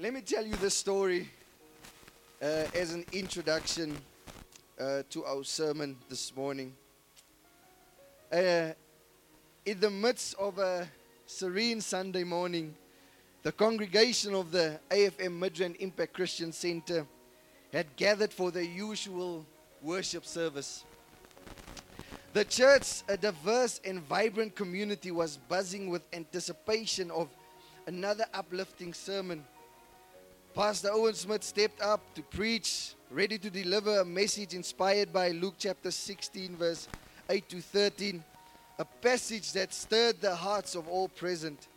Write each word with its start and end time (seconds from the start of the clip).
let 0.00 0.14
me 0.14 0.20
tell 0.20 0.46
you 0.46 0.54
the 0.56 0.70
story 0.70 1.28
uh, 2.40 2.66
as 2.72 2.94
an 2.94 3.04
introduction 3.12 3.96
uh, 4.78 5.02
to 5.10 5.24
our 5.24 5.42
sermon 5.42 5.96
this 6.08 6.36
morning. 6.36 6.72
Uh, 8.32 8.70
in 9.66 9.80
the 9.80 9.90
midst 9.90 10.36
of 10.38 10.58
a 10.58 10.86
serene 11.26 11.80
Sunday 11.80 12.22
morning, 12.22 12.76
the 13.42 13.50
congregation 13.50 14.34
of 14.34 14.52
the 14.52 14.78
AFM 14.88 15.36
Midrand 15.36 15.74
Impact 15.80 16.12
Christian 16.12 16.52
Center 16.52 17.04
had 17.72 17.86
gathered 17.96 18.32
for 18.32 18.52
their 18.52 18.62
usual 18.62 19.44
worship 19.82 20.24
service. 20.24 20.84
The 22.34 22.44
church, 22.44 23.02
a 23.08 23.16
diverse 23.16 23.80
and 23.84 24.00
vibrant 24.02 24.54
community, 24.54 25.10
was 25.10 25.38
buzzing 25.48 25.90
with 25.90 26.02
anticipation 26.12 27.10
of 27.10 27.28
another 27.88 28.26
uplifting 28.32 28.94
sermon. 28.94 29.44
Pastor 30.58 30.90
Owen 30.90 31.14
Smith 31.14 31.44
stepped 31.44 31.80
up 31.80 32.00
to 32.16 32.20
preach, 32.20 32.94
ready 33.12 33.38
to 33.38 33.48
deliver 33.48 34.00
a 34.00 34.04
message 34.04 34.54
inspired 34.54 35.12
by 35.12 35.28
Luke 35.28 35.54
chapter 35.56 35.92
16, 35.92 36.56
verse 36.56 36.88
8 37.30 37.48
to 37.48 37.60
13, 37.60 38.24
a 38.80 38.84
passage 38.84 39.52
that 39.52 39.72
stirred 39.72 40.20
the 40.20 40.34
hearts 40.34 40.74
of 40.74 40.88
all 40.88 41.06
present. 41.06 41.68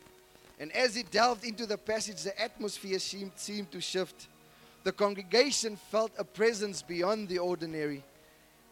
And 0.60 0.72
as 0.72 0.96
he 0.96 1.04
delved 1.04 1.46
into 1.46 1.68
the 1.68 1.78
passage, 1.78 2.24
the 2.24 2.42
atmosphere 2.42 2.98
seemed, 2.98 3.34
seemed 3.36 3.70
to 3.72 3.80
shift. 3.80 4.30
The 4.84 4.92
congregation 4.92 5.76
felt 5.76 6.12
a 6.18 6.24
presence 6.24 6.82
beyond 6.82 7.30
the 7.30 7.38
ordinary. 7.38 8.04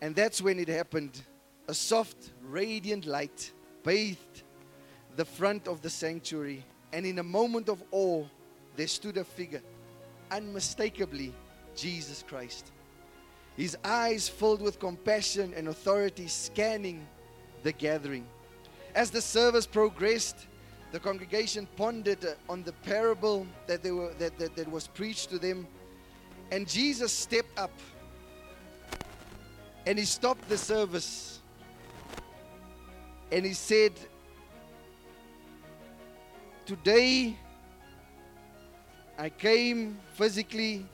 And 0.01 0.15
that's 0.15 0.41
when 0.41 0.57
it 0.57 0.69
happened. 0.69 1.21
A 1.67 1.73
soft, 1.75 2.31
radiant 2.41 3.05
light 3.05 3.51
bathed 3.83 4.41
the 5.15 5.25
front 5.25 5.67
of 5.67 5.83
the 5.83 5.89
sanctuary. 5.91 6.65
And 6.93 7.05
in 7.05 7.19
a 7.19 7.23
moment 7.23 7.69
of 7.69 7.83
awe, 7.91 8.25
there 8.75 8.87
stood 8.87 9.17
a 9.17 9.23
figure, 9.23 9.61
unmistakably 10.31 11.33
Jesus 11.75 12.23
Christ. 12.27 12.71
His 13.55 13.77
eyes 13.83 14.29
filled 14.29 14.61
with 14.61 14.79
compassion 14.79 15.53
and 15.55 15.67
authority, 15.67 16.27
scanning 16.27 17.05
the 17.63 17.71
gathering. 17.71 18.25
As 18.95 19.11
the 19.11 19.21
service 19.21 19.65
progressed, 19.65 20.47
the 20.91 20.99
congregation 20.99 21.67
pondered 21.75 22.25
on 22.47 22.63
the 22.63 22.71
parable 22.71 23.45
that, 23.67 23.83
they 23.83 23.91
were, 23.91 24.13
that, 24.17 24.37
that, 24.39 24.55
that 24.55 24.71
was 24.71 24.87
preached 24.87 25.29
to 25.29 25.39
them. 25.39 25.67
And 26.51 26.67
Jesus 26.67 27.11
stepped 27.11 27.57
up 27.59 27.71
and 29.85 29.99
he 29.99 30.05
stopped 30.05 30.47
the 30.49 30.57
service 30.57 31.41
and 33.31 33.45
he 33.45 33.53
said, 33.53 33.93
Today 36.65 37.35
I 39.19 39.27
came 39.27 39.99
physically 40.13 40.85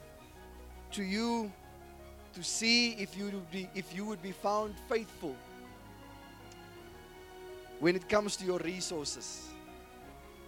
to 0.90 1.04
you 1.04 1.52
to 2.34 2.42
see 2.42 2.94
if 2.94 3.16
you 3.16 3.26
would 3.26 3.50
be, 3.52 3.70
if 3.72 3.94
you 3.94 4.04
would 4.04 4.20
be 4.20 4.32
found 4.32 4.74
faithful 4.88 5.36
when 7.78 7.94
it 7.94 8.08
comes 8.08 8.34
to 8.38 8.44
your 8.44 8.58
resources. 8.58 9.48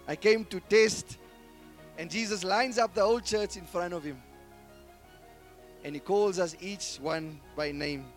I 0.09 0.17
came 0.17 0.43
to 0.45 0.59
test, 0.59 1.19
and 1.97 2.11
Jesus 2.11 2.43
lines 2.43 2.77
up 2.77 2.93
the 2.93 3.01
whole 3.01 3.21
church 3.21 3.55
in 3.55 3.63
front 3.63 3.93
of 3.93 4.03
him. 4.03 4.21
And 5.85 5.95
he 5.95 6.01
calls 6.01 6.37
us 6.37 6.57
each 6.59 6.97
one 7.01 7.39
by 7.55 7.71
name. 7.71 8.07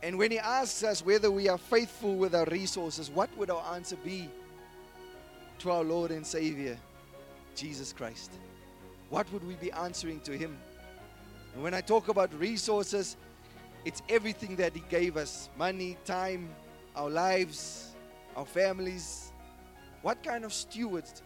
And 0.00 0.16
when 0.16 0.30
he 0.30 0.38
asks 0.38 0.84
us 0.84 1.04
whether 1.04 1.28
we 1.28 1.48
are 1.48 1.58
faithful 1.58 2.14
with 2.14 2.36
our 2.36 2.44
resources, 2.44 3.10
what 3.10 3.36
would 3.36 3.50
our 3.50 3.74
answer 3.74 3.96
be 3.96 4.30
to 5.58 5.72
our 5.72 5.82
Lord 5.82 6.12
and 6.12 6.24
Savior, 6.24 6.78
Jesus 7.56 7.92
Christ? 7.92 8.32
What 9.10 9.32
would 9.32 9.46
we 9.46 9.54
be 9.54 9.72
answering 9.72 10.20
to 10.20 10.36
him? 10.36 10.56
And 11.54 11.62
when 11.62 11.74
I 11.74 11.80
talk 11.80 12.08
about 12.08 12.32
resources, 12.38 13.16
it's 13.84 14.02
everything 14.08 14.56
that 14.56 14.74
he 14.74 14.82
gave 14.88 15.16
us 15.16 15.48
money, 15.56 15.96
time, 16.04 16.50
our 16.94 17.08
lives, 17.08 17.94
our 18.36 18.44
families. 18.44 19.32
What 20.02 20.22
kind 20.22 20.44
of 20.44 20.52
stewards 20.52 21.22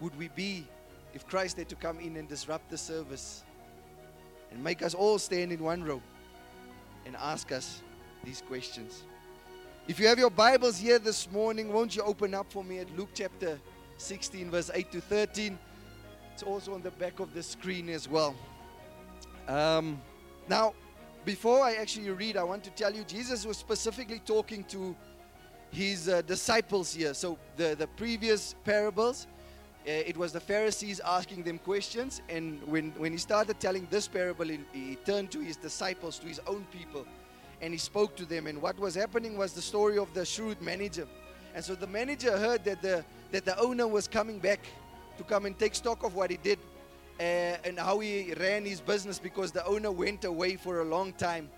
would 0.00 0.16
we 0.18 0.28
be 0.28 0.66
if 1.12 1.26
Christ 1.26 1.56
had 1.56 1.68
to 1.70 1.74
come 1.74 1.98
in 1.98 2.16
and 2.16 2.28
disrupt 2.28 2.70
the 2.70 2.78
service 2.78 3.42
and 4.50 4.62
make 4.62 4.82
us 4.82 4.94
all 4.94 5.18
stand 5.18 5.50
in 5.50 5.62
one 5.62 5.82
row 5.82 6.00
and 7.06 7.16
ask 7.16 7.52
us 7.52 7.82
these 8.22 8.42
questions? 8.46 9.02
If 9.88 9.98
you 10.00 10.06
have 10.06 10.18
your 10.18 10.30
Bibles 10.30 10.78
here 10.78 10.98
this 10.98 11.30
morning, 11.30 11.72
won't 11.72 11.96
you 11.96 12.02
open 12.02 12.32
up 12.34 12.50
for 12.50 12.64
me 12.64 12.78
at 12.78 12.96
Luke 12.96 13.10
chapter 13.14 13.58
16, 13.98 14.50
verse 14.50 14.70
8 14.72 14.92
to 14.92 15.00
13? 15.00 15.58
It's 16.34 16.42
also 16.42 16.74
on 16.74 16.82
the 16.82 16.90
back 16.90 17.20
of 17.20 17.32
the 17.32 17.44
screen 17.44 17.88
as 17.88 18.08
well. 18.08 18.34
Um, 19.46 20.02
now, 20.48 20.74
before 21.24 21.62
I 21.62 21.74
actually 21.74 22.10
read, 22.10 22.36
I 22.36 22.42
want 22.42 22.64
to 22.64 22.70
tell 22.70 22.92
you 22.92 23.04
Jesus 23.04 23.46
was 23.46 23.56
specifically 23.56 24.18
talking 24.18 24.64
to 24.64 24.96
his 25.70 26.08
uh, 26.08 26.22
disciples 26.22 26.92
here. 26.92 27.14
So, 27.14 27.38
the, 27.56 27.76
the 27.78 27.86
previous 27.86 28.56
parables, 28.64 29.28
uh, 29.86 29.92
it 29.92 30.16
was 30.16 30.32
the 30.32 30.40
Pharisees 30.40 30.98
asking 31.04 31.44
them 31.44 31.56
questions. 31.58 32.20
And 32.28 32.60
when, 32.64 32.90
when 32.96 33.12
he 33.12 33.18
started 33.18 33.60
telling 33.60 33.86
this 33.88 34.08
parable, 34.08 34.46
he, 34.46 34.58
he 34.72 34.96
turned 35.06 35.30
to 35.30 35.38
his 35.38 35.56
disciples, 35.56 36.18
to 36.18 36.26
his 36.26 36.40
own 36.48 36.66
people, 36.72 37.06
and 37.62 37.72
he 37.72 37.78
spoke 37.78 38.16
to 38.16 38.24
them. 38.24 38.48
And 38.48 38.60
what 38.60 38.76
was 38.76 38.96
happening 38.96 39.38
was 39.38 39.52
the 39.52 39.62
story 39.62 39.98
of 39.98 40.12
the 40.14 40.24
shrewd 40.24 40.60
manager. 40.60 41.06
And 41.54 41.64
so 41.64 41.76
the 41.76 41.86
manager 41.86 42.36
heard 42.36 42.64
that 42.64 42.82
the, 42.82 43.04
that 43.30 43.44
the 43.44 43.56
owner 43.60 43.86
was 43.86 44.08
coming 44.08 44.40
back 44.40 44.58
to 45.18 45.24
come 45.24 45.46
and 45.46 45.58
take 45.58 45.74
stock 45.74 46.02
of 46.02 46.14
what 46.14 46.30
he 46.30 46.36
did 46.36 46.58
uh, 47.18 47.22
and 47.64 47.78
how 47.78 48.00
he 48.00 48.34
ran 48.34 48.64
his 48.64 48.80
business 48.80 49.18
because 49.18 49.52
the 49.52 49.64
owner 49.66 49.90
went 49.90 50.24
away 50.24 50.56
for 50.56 50.80
a 50.80 50.84
long 50.84 51.12
time. 51.12 51.48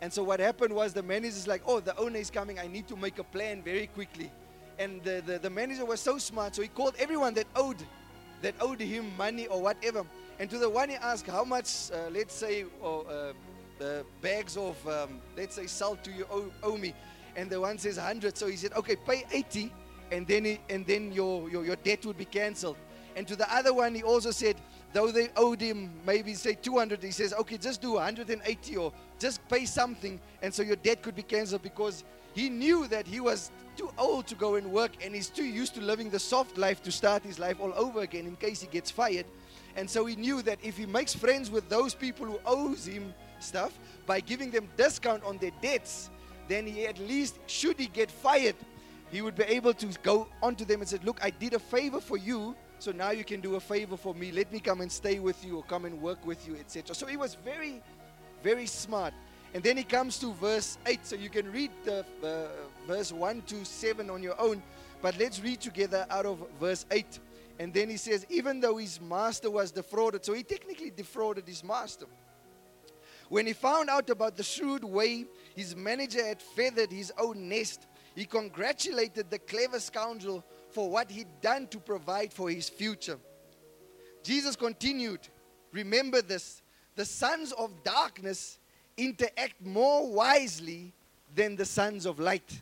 And 0.00 0.12
so 0.12 0.24
what 0.24 0.40
happened 0.40 0.74
was 0.74 0.92
the 0.92 1.02
manager 1.02 1.36
is 1.36 1.46
like, 1.46 1.62
oh, 1.66 1.80
the 1.80 1.96
owner 1.96 2.18
is 2.18 2.30
coming. 2.30 2.58
I 2.58 2.66
need 2.66 2.88
to 2.88 2.96
make 2.96 3.18
a 3.18 3.24
plan 3.24 3.62
very 3.62 3.86
quickly. 3.86 4.32
And 4.78 5.02
the, 5.04 5.22
the, 5.24 5.38
the 5.38 5.50
manager 5.50 5.84
was 5.84 6.00
so 6.00 6.18
smart, 6.18 6.56
so 6.56 6.62
he 6.62 6.68
called 6.68 6.94
everyone 6.98 7.34
that 7.34 7.46
owed 7.54 7.76
that 8.42 8.54
owed 8.60 8.80
him 8.80 9.16
money 9.16 9.46
or 9.46 9.62
whatever. 9.62 10.04
And 10.38 10.50
to 10.50 10.58
the 10.58 10.68
one 10.68 10.88
he 10.88 10.96
asked, 10.96 11.26
how 11.26 11.44
much, 11.44 11.90
uh, 11.92 12.10
let's 12.10 12.34
say, 12.34 12.64
or, 12.80 13.06
uh, 13.08 14.02
bags 14.20 14.56
of, 14.56 14.76
um, 14.88 15.20
let's 15.36 15.56
say, 15.56 15.66
salt 15.66 16.02
do 16.04 16.10
you 16.12 16.26
owe, 16.30 16.50
owe 16.62 16.76
me? 16.76 16.94
And 17.36 17.48
the 17.48 17.60
one 17.60 17.78
says 17.78 17.96
100. 17.96 18.36
So 18.36 18.46
he 18.46 18.56
said, 18.56 18.72
okay, 18.74 18.96
pay 18.96 19.24
80, 19.32 19.72
and 20.10 20.26
then, 20.26 20.44
he, 20.44 20.60
and 20.68 20.86
then 20.86 21.12
your, 21.12 21.48
your, 21.48 21.64
your 21.64 21.76
debt 21.76 22.04
would 22.06 22.18
be 22.18 22.24
cancelled. 22.24 22.76
And 23.16 23.26
to 23.28 23.36
the 23.36 23.52
other 23.54 23.74
one, 23.74 23.94
he 23.94 24.02
also 24.02 24.30
said, 24.30 24.56
though 24.92 25.10
they 25.10 25.28
owed 25.36 25.60
him 25.60 25.90
maybe 26.06 26.34
say 26.34 26.54
200, 26.54 27.02
he 27.02 27.10
says, 27.10 27.32
okay, 27.34 27.56
just 27.56 27.80
do 27.80 27.94
180 27.94 28.76
or 28.76 28.92
just 29.18 29.46
pay 29.48 29.64
something, 29.64 30.20
and 30.42 30.52
so 30.52 30.62
your 30.62 30.76
debt 30.76 31.02
could 31.02 31.14
be 31.14 31.22
cancelled 31.22 31.62
because 31.62 32.04
he 32.34 32.48
knew 32.48 32.86
that 32.88 33.06
he 33.06 33.20
was 33.20 33.50
too 33.76 33.90
old 33.98 34.26
to 34.26 34.34
go 34.34 34.56
and 34.56 34.70
work 34.70 34.92
and 35.04 35.14
he's 35.14 35.28
too 35.28 35.44
used 35.44 35.74
to 35.74 35.80
living 35.80 36.10
the 36.10 36.18
soft 36.18 36.58
life 36.58 36.82
to 36.82 36.92
start 36.92 37.22
his 37.22 37.38
life 37.38 37.58
all 37.60 37.72
over 37.74 38.00
again 38.00 38.26
in 38.26 38.36
case 38.36 38.60
he 38.60 38.66
gets 38.66 38.90
fired. 38.90 39.26
And 39.76 39.88
so 39.88 40.04
he 40.04 40.16
knew 40.16 40.42
that 40.42 40.58
if 40.62 40.76
he 40.76 40.86
makes 40.86 41.14
friends 41.14 41.50
with 41.50 41.68
those 41.68 41.94
people 41.94 42.26
who 42.26 42.38
owes 42.44 42.86
him 42.86 43.14
stuff 43.40 43.78
by 44.06 44.20
giving 44.20 44.50
them 44.50 44.68
discount 44.76 45.24
on 45.24 45.38
their 45.38 45.52
debts, 45.62 46.10
then 46.48 46.66
he 46.66 46.86
at 46.86 46.98
least, 46.98 47.38
should 47.46 47.78
he 47.78 47.86
get 47.86 48.10
fired, 48.10 48.56
he 49.10 49.22
would 49.22 49.34
be 49.34 49.44
able 49.44 49.74
to 49.74 49.86
go 50.02 50.26
onto 50.42 50.64
them 50.64 50.80
and 50.80 50.88
say, 50.88 50.98
Look, 51.04 51.22
I 51.22 51.30
did 51.30 51.54
a 51.54 51.58
favor 51.58 52.00
for 52.00 52.16
you, 52.16 52.54
so 52.82 52.90
now 52.90 53.12
you 53.12 53.22
can 53.22 53.40
do 53.40 53.54
a 53.54 53.60
favor 53.60 53.96
for 53.96 54.12
me. 54.12 54.32
Let 54.32 54.52
me 54.52 54.58
come 54.58 54.80
and 54.80 54.90
stay 54.90 55.20
with 55.20 55.44
you 55.44 55.58
or 55.58 55.62
come 55.62 55.84
and 55.84 56.02
work 56.02 56.26
with 56.26 56.48
you, 56.48 56.56
etc. 56.56 56.96
So 56.96 57.06
he 57.06 57.16
was 57.16 57.36
very, 57.36 57.80
very 58.42 58.66
smart. 58.66 59.14
And 59.54 59.62
then 59.62 59.76
he 59.76 59.84
comes 59.84 60.18
to 60.18 60.32
verse 60.32 60.78
8. 60.84 61.06
So 61.06 61.14
you 61.14 61.30
can 61.30 61.52
read 61.52 61.70
the 61.84 62.04
uh, 62.24 62.48
verse 62.88 63.12
1 63.12 63.42
to 63.42 63.64
7 63.64 64.10
on 64.10 64.20
your 64.20 64.34
own. 64.40 64.60
But 65.00 65.16
let's 65.16 65.40
read 65.40 65.60
together 65.60 66.06
out 66.10 66.26
of 66.26 66.42
verse 66.58 66.84
8. 66.90 67.20
And 67.60 67.72
then 67.72 67.88
he 67.88 67.96
says, 67.96 68.26
even 68.28 68.58
though 68.58 68.78
his 68.78 69.00
master 69.00 69.48
was 69.48 69.70
defrauded, 69.70 70.24
so 70.24 70.32
he 70.32 70.42
technically 70.42 70.90
defrauded 70.90 71.46
his 71.46 71.62
master. 71.62 72.06
When 73.28 73.46
he 73.46 73.52
found 73.52 73.90
out 73.90 74.10
about 74.10 74.36
the 74.36 74.42
shrewd 74.42 74.82
way 74.82 75.26
his 75.54 75.76
manager 75.76 76.26
had 76.26 76.42
feathered 76.42 76.90
his 76.90 77.12
own 77.16 77.48
nest, 77.48 77.86
he 78.16 78.24
congratulated 78.24 79.30
the 79.30 79.38
clever 79.38 79.78
scoundrel 79.78 80.44
for 80.72 80.88
what 80.90 81.10
he'd 81.10 81.40
done 81.40 81.66
to 81.68 81.78
provide 81.78 82.32
for 82.32 82.50
his 82.50 82.68
future. 82.68 83.18
Jesus 84.22 84.56
continued, 84.56 85.20
Remember 85.72 86.22
this 86.22 86.62
the 86.94 87.04
sons 87.04 87.52
of 87.52 87.82
darkness 87.82 88.58
interact 88.96 89.64
more 89.64 90.10
wisely 90.12 90.92
than 91.34 91.56
the 91.56 91.64
sons 91.64 92.04
of 92.04 92.20
light. 92.20 92.60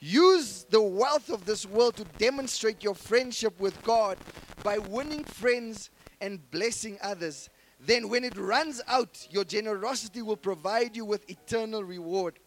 Use 0.00 0.64
the 0.70 0.80
wealth 0.80 1.28
of 1.28 1.44
this 1.44 1.66
world 1.66 1.96
to 1.96 2.04
demonstrate 2.18 2.82
your 2.82 2.94
friendship 2.94 3.58
with 3.60 3.80
God 3.82 4.16
by 4.62 4.78
winning 4.78 5.24
friends 5.24 5.90
and 6.20 6.50
blessing 6.50 6.98
others. 7.02 7.50
Then, 7.80 8.08
when 8.08 8.24
it 8.24 8.36
runs 8.36 8.80
out, 8.88 9.26
your 9.30 9.44
generosity 9.44 10.22
will 10.22 10.36
provide 10.36 10.96
you 10.96 11.04
with 11.04 11.28
eternal 11.28 11.84
reward. 11.84 12.38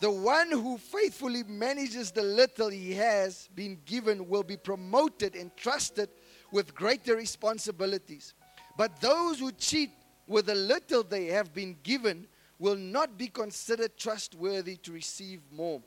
The 0.00 0.10
one 0.10 0.50
who 0.50 0.76
faithfully 0.76 1.42
manages 1.44 2.10
the 2.10 2.22
little 2.22 2.68
he 2.68 2.92
has 2.94 3.48
been 3.54 3.78
given 3.86 4.28
will 4.28 4.42
be 4.42 4.56
promoted 4.56 5.34
and 5.34 5.56
trusted 5.56 6.10
with 6.52 6.74
greater 6.74 7.16
responsibilities. 7.16 8.34
But 8.76 9.00
those 9.00 9.38
who 9.38 9.52
cheat 9.52 9.90
with 10.26 10.46
the 10.46 10.54
little 10.54 11.02
they 11.02 11.26
have 11.26 11.54
been 11.54 11.76
given 11.82 12.26
will 12.58 12.76
not 12.76 13.16
be 13.16 13.28
considered 13.28 13.96
trustworthy 13.96 14.76
to 14.76 14.92
receive 14.92 15.40
more. 15.50 15.82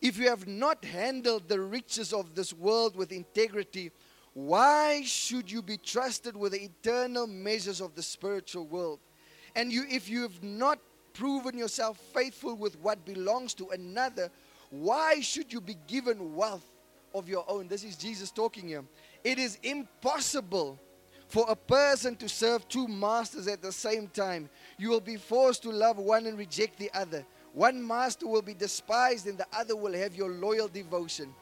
If 0.00 0.18
you 0.18 0.28
have 0.28 0.46
not 0.46 0.84
handled 0.84 1.48
the 1.48 1.60
riches 1.60 2.12
of 2.12 2.34
this 2.34 2.52
world 2.52 2.96
with 2.96 3.12
integrity, 3.12 3.90
why 4.32 5.02
should 5.02 5.50
you 5.50 5.62
be 5.62 5.76
trusted 5.76 6.36
with 6.36 6.52
the 6.52 6.62
eternal 6.62 7.26
measures 7.26 7.80
of 7.80 7.94
the 7.94 8.02
spiritual 8.02 8.66
world? 8.66 9.00
And 9.56 9.72
you, 9.72 9.84
if 9.88 10.08
you 10.08 10.22
have 10.22 10.42
not 10.42 10.78
proven 11.18 11.58
yourself 11.58 11.98
faithful 12.14 12.54
with 12.54 12.78
what 12.80 13.04
belongs 13.04 13.52
to 13.52 13.68
another, 13.70 14.30
why 14.70 15.20
should 15.20 15.52
you 15.52 15.60
be 15.60 15.76
given 15.88 16.36
wealth 16.36 16.64
of 17.12 17.28
your 17.28 17.44
own? 17.48 17.66
This 17.66 17.82
is 17.82 17.96
Jesus 17.96 18.30
talking 18.30 18.68
here. 18.68 18.84
It 19.24 19.38
is 19.38 19.58
impossible 19.64 20.78
for 21.26 21.44
a 21.48 21.56
person 21.56 22.14
to 22.16 22.28
serve 22.28 22.68
two 22.68 22.86
masters 22.86 23.48
at 23.48 23.60
the 23.60 23.72
same 23.72 24.06
time. 24.08 24.48
You 24.78 24.90
will 24.90 25.00
be 25.00 25.16
forced 25.16 25.64
to 25.64 25.70
love 25.70 25.98
one 25.98 26.26
and 26.26 26.38
reject 26.38 26.78
the 26.78 26.90
other. 26.94 27.26
One 27.52 27.84
master 27.84 28.28
will 28.28 28.42
be 28.42 28.54
despised, 28.54 29.26
and 29.26 29.36
the 29.36 29.46
other 29.52 29.74
will 29.74 29.94
have 29.94 30.14
your 30.14 30.30
loyal 30.30 30.68
devotion. 30.68 31.34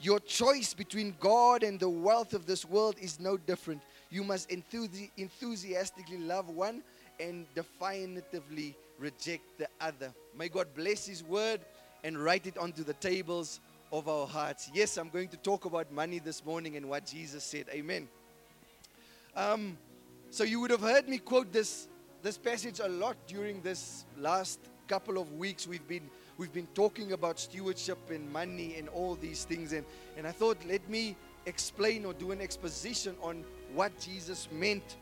Your 0.00 0.20
choice 0.20 0.74
between 0.74 1.16
God 1.18 1.62
and 1.62 1.80
the 1.80 1.88
wealth 1.88 2.34
of 2.34 2.46
this 2.46 2.64
world 2.64 2.96
is 3.00 3.18
no 3.18 3.36
different. 3.36 3.82
You 4.10 4.22
must 4.22 4.48
enthusi- 4.50 5.10
enthusiastically 5.16 6.18
love 6.18 6.50
one 6.50 6.82
and 7.20 7.46
definitively 7.54 8.76
reject 8.98 9.58
the 9.58 9.68
other. 9.80 10.12
May 10.36 10.48
God 10.48 10.68
bless 10.74 11.06
His 11.06 11.22
word 11.22 11.60
and 12.02 12.22
write 12.22 12.46
it 12.46 12.58
onto 12.58 12.84
the 12.84 12.94
tables 12.94 13.60
of 13.92 14.08
our 14.08 14.26
hearts. 14.26 14.70
Yes, 14.74 14.96
I'm 14.96 15.08
going 15.08 15.28
to 15.28 15.36
talk 15.36 15.64
about 15.64 15.90
money 15.92 16.18
this 16.18 16.44
morning 16.44 16.76
and 16.76 16.88
what 16.88 17.06
Jesus 17.06 17.44
said. 17.44 17.66
Amen. 17.70 18.08
Um, 19.36 19.78
so 20.30 20.44
you 20.44 20.60
would 20.60 20.70
have 20.70 20.80
heard 20.80 21.08
me 21.08 21.18
quote 21.18 21.52
this 21.52 21.88
this 22.22 22.38
passage 22.38 22.80
a 22.80 22.88
lot 22.88 23.16
during 23.26 23.60
this 23.60 24.06
last 24.18 24.58
couple 24.88 25.18
of 25.18 25.32
weeks. 25.34 25.66
We've 25.66 25.86
been 25.86 26.08
we've 26.38 26.52
been 26.52 26.68
talking 26.74 27.12
about 27.12 27.38
stewardship 27.38 27.98
and 28.10 28.32
money 28.32 28.76
and 28.78 28.88
all 28.88 29.14
these 29.14 29.44
things, 29.44 29.72
and 29.72 29.84
and 30.16 30.26
I 30.26 30.32
thought 30.32 30.56
let 30.66 30.88
me 30.88 31.16
explain 31.46 32.04
or 32.04 32.14
do 32.14 32.32
an 32.32 32.40
exposition 32.40 33.14
on 33.22 33.44
what 33.74 33.98
Jesus 34.00 34.48
meant 34.50 34.96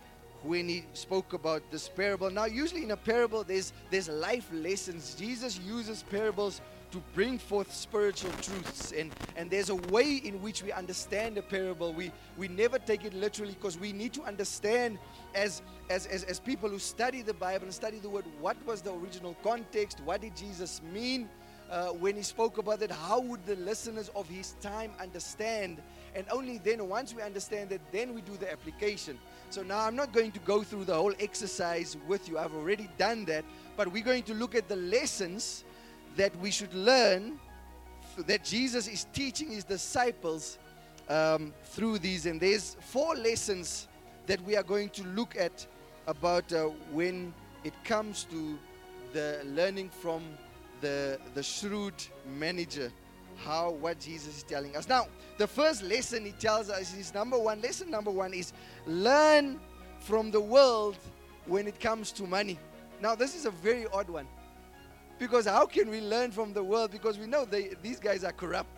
when 0.45 0.69
he 0.69 0.85
spoke 0.93 1.33
about 1.33 1.63
this 1.71 1.89
parable. 1.89 2.31
Now, 2.31 2.47
usually 2.47 2.83
in 2.83 2.91
a 2.91 2.97
parable, 2.97 3.45
there's 3.45 3.73
there's 3.91 4.09
life 4.09 4.49
lessons. 4.53 5.15
Jesus 5.15 5.59
uses 5.59 6.03
parables 6.03 6.61
to 6.93 7.03
bring 7.15 7.39
forth 7.39 7.73
spiritual 7.73 8.33
truths, 8.43 8.93
and 8.93 9.11
and 9.37 9.51
there's 9.51 9.71
a 9.71 9.77
way 9.77 10.17
in 10.17 10.41
which 10.43 10.63
we 10.63 10.73
understand 10.73 11.39
a 11.39 11.43
parable. 11.43 11.93
We 11.93 12.13
we 12.37 12.49
never 12.49 12.79
take 12.79 13.05
it 13.05 13.15
literally 13.15 13.55
because 13.55 13.79
we 13.79 13.93
need 13.93 14.13
to 14.15 14.23
understand 14.23 14.99
as 15.35 15.63
as 15.91 16.07
as, 16.07 16.25
as 16.25 16.39
people 16.39 16.69
who 16.69 16.79
study 16.79 17.23
the 17.23 17.35
Bible 17.35 17.65
and 17.65 17.75
study 17.75 17.99
the 17.99 18.11
Word. 18.11 18.25
What 18.41 18.57
was 18.67 18.83
the 18.83 18.93
original 18.93 19.37
context? 19.43 20.01
What 20.05 20.21
did 20.21 20.37
Jesus 20.37 20.83
mean? 20.93 21.29
Uh, 21.71 21.87
when 21.87 22.15
he 22.15 22.23
spoke 22.23 22.59
about 22.59 22.83
it, 22.83 22.91
how 22.91 23.19
would 23.19 23.47
the 23.47 23.57
listeners 23.57 24.11
of 24.15 24.29
his 24.29 24.57
time 24.61 24.93
understand? 25.01 25.81
And 26.15 26.27
only 26.31 26.59
then, 26.59 26.87
once 26.87 27.15
we 27.15 27.23
understand 27.23 27.73
it, 27.73 27.81
then 27.91 28.15
we 28.15 28.21
do 28.21 28.37
the 28.37 28.53
application. 28.53 29.19
So 29.53 29.63
now 29.63 29.81
I'm 29.81 29.95
not 29.95 30.15
going 30.15 30.33
to 30.33 30.39
go 30.39 30.63
through 30.63 30.87
the 30.87 30.95
whole 30.95 31.13
exercise 31.21 31.99
with 32.09 32.27
you. 32.27 32.39
I've 32.39 32.55
already 32.55 32.89
done 32.97 33.27
that. 33.27 33.45
But 33.77 33.93
we're 33.93 34.03
going 34.03 34.23
to 34.23 34.33
look 34.33 34.55
at 34.55 34.67
the 34.67 34.77
lessons 34.77 35.65
that 36.17 36.35
we 36.37 36.51
should 36.51 36.73
learn 36.73 37.39
that 38.17 38.45
Jesus 38.45 38.89
is 38.89 39.05
teaching 39.13 39.51
his 39.51 39.65
disciples 39.65 40.57
um, 41.11 41.53
through 41.65 41.99
these. 41.99 42.25
And 42.25 42.41
there's 42.41 42.79
four 42.81 43.15
lessons 43.15 43.89
that 44.27 44.41
we 44.41 44.57
are 44.57 44.63
going 44.63 44.89
to 44.89 45.03
look 45.09 45.37
at 45.37 45.67
about 46.07 46.51
uh, 46.51 46.71
when 46.91 47.35
it 47.63 47.75
comes 47.85 48.25
to 48.31 48.59
the 49.13 49.43
learning 49.45 49.91
from 49.91 50.23
the, 50.81 51.19
the 51.35 51.43
shrewd 51.43 51.95
manager 52.39 52.91
how 53.37 53.71
what 53.71 54.01
Jesus 54.01 54.39
is 54.39 54.43
telling 54.43 54.77
us. 54.77 54.89
Now, 54.89 55.07
the 55.39 55.47
first 55.47 55.83
lesson 55.83 56.25
he 56.25 56.33
tells 56.33 56.71
us 56.71 56.95
is 56.97 57.15
number 57.15 57.39
one. 57.39 57.61
Lesson 57.61 57.91
number 57.91 58.11
one 58.11 58.35
is 58.35 58.53
learn 58.87 59.59
from 60.01 60.31
the 60.31 60.41
world 60.41 60.97
when 61.47 61.67
it 61.67 61.81
comes 61.81 62.13
to 62.13 62.25
money. 62.25 62.59
Now, 63.01 63.15
this 63.15 63.35
is 63.35 63.47
a 63.47 63.51
very 63.51 63.87
odd 63.89 64.09
one 64.09 64.27
because 65.19 65.47
how 65.47 65.67
can 65.67 65.89
we 65.89 66.01
learn 66.01 66.33
from 66.33 66.53
the 66.53 66.63
world? 66.63 66.91
Because 66.91 67.19
we 67.19 67.27
know 67.27 67.45
they, 67.45 67.71
these 67.83 68.01
guys 68.01 68.25
are 68.25 68.33
corrupt. 68.33 68.69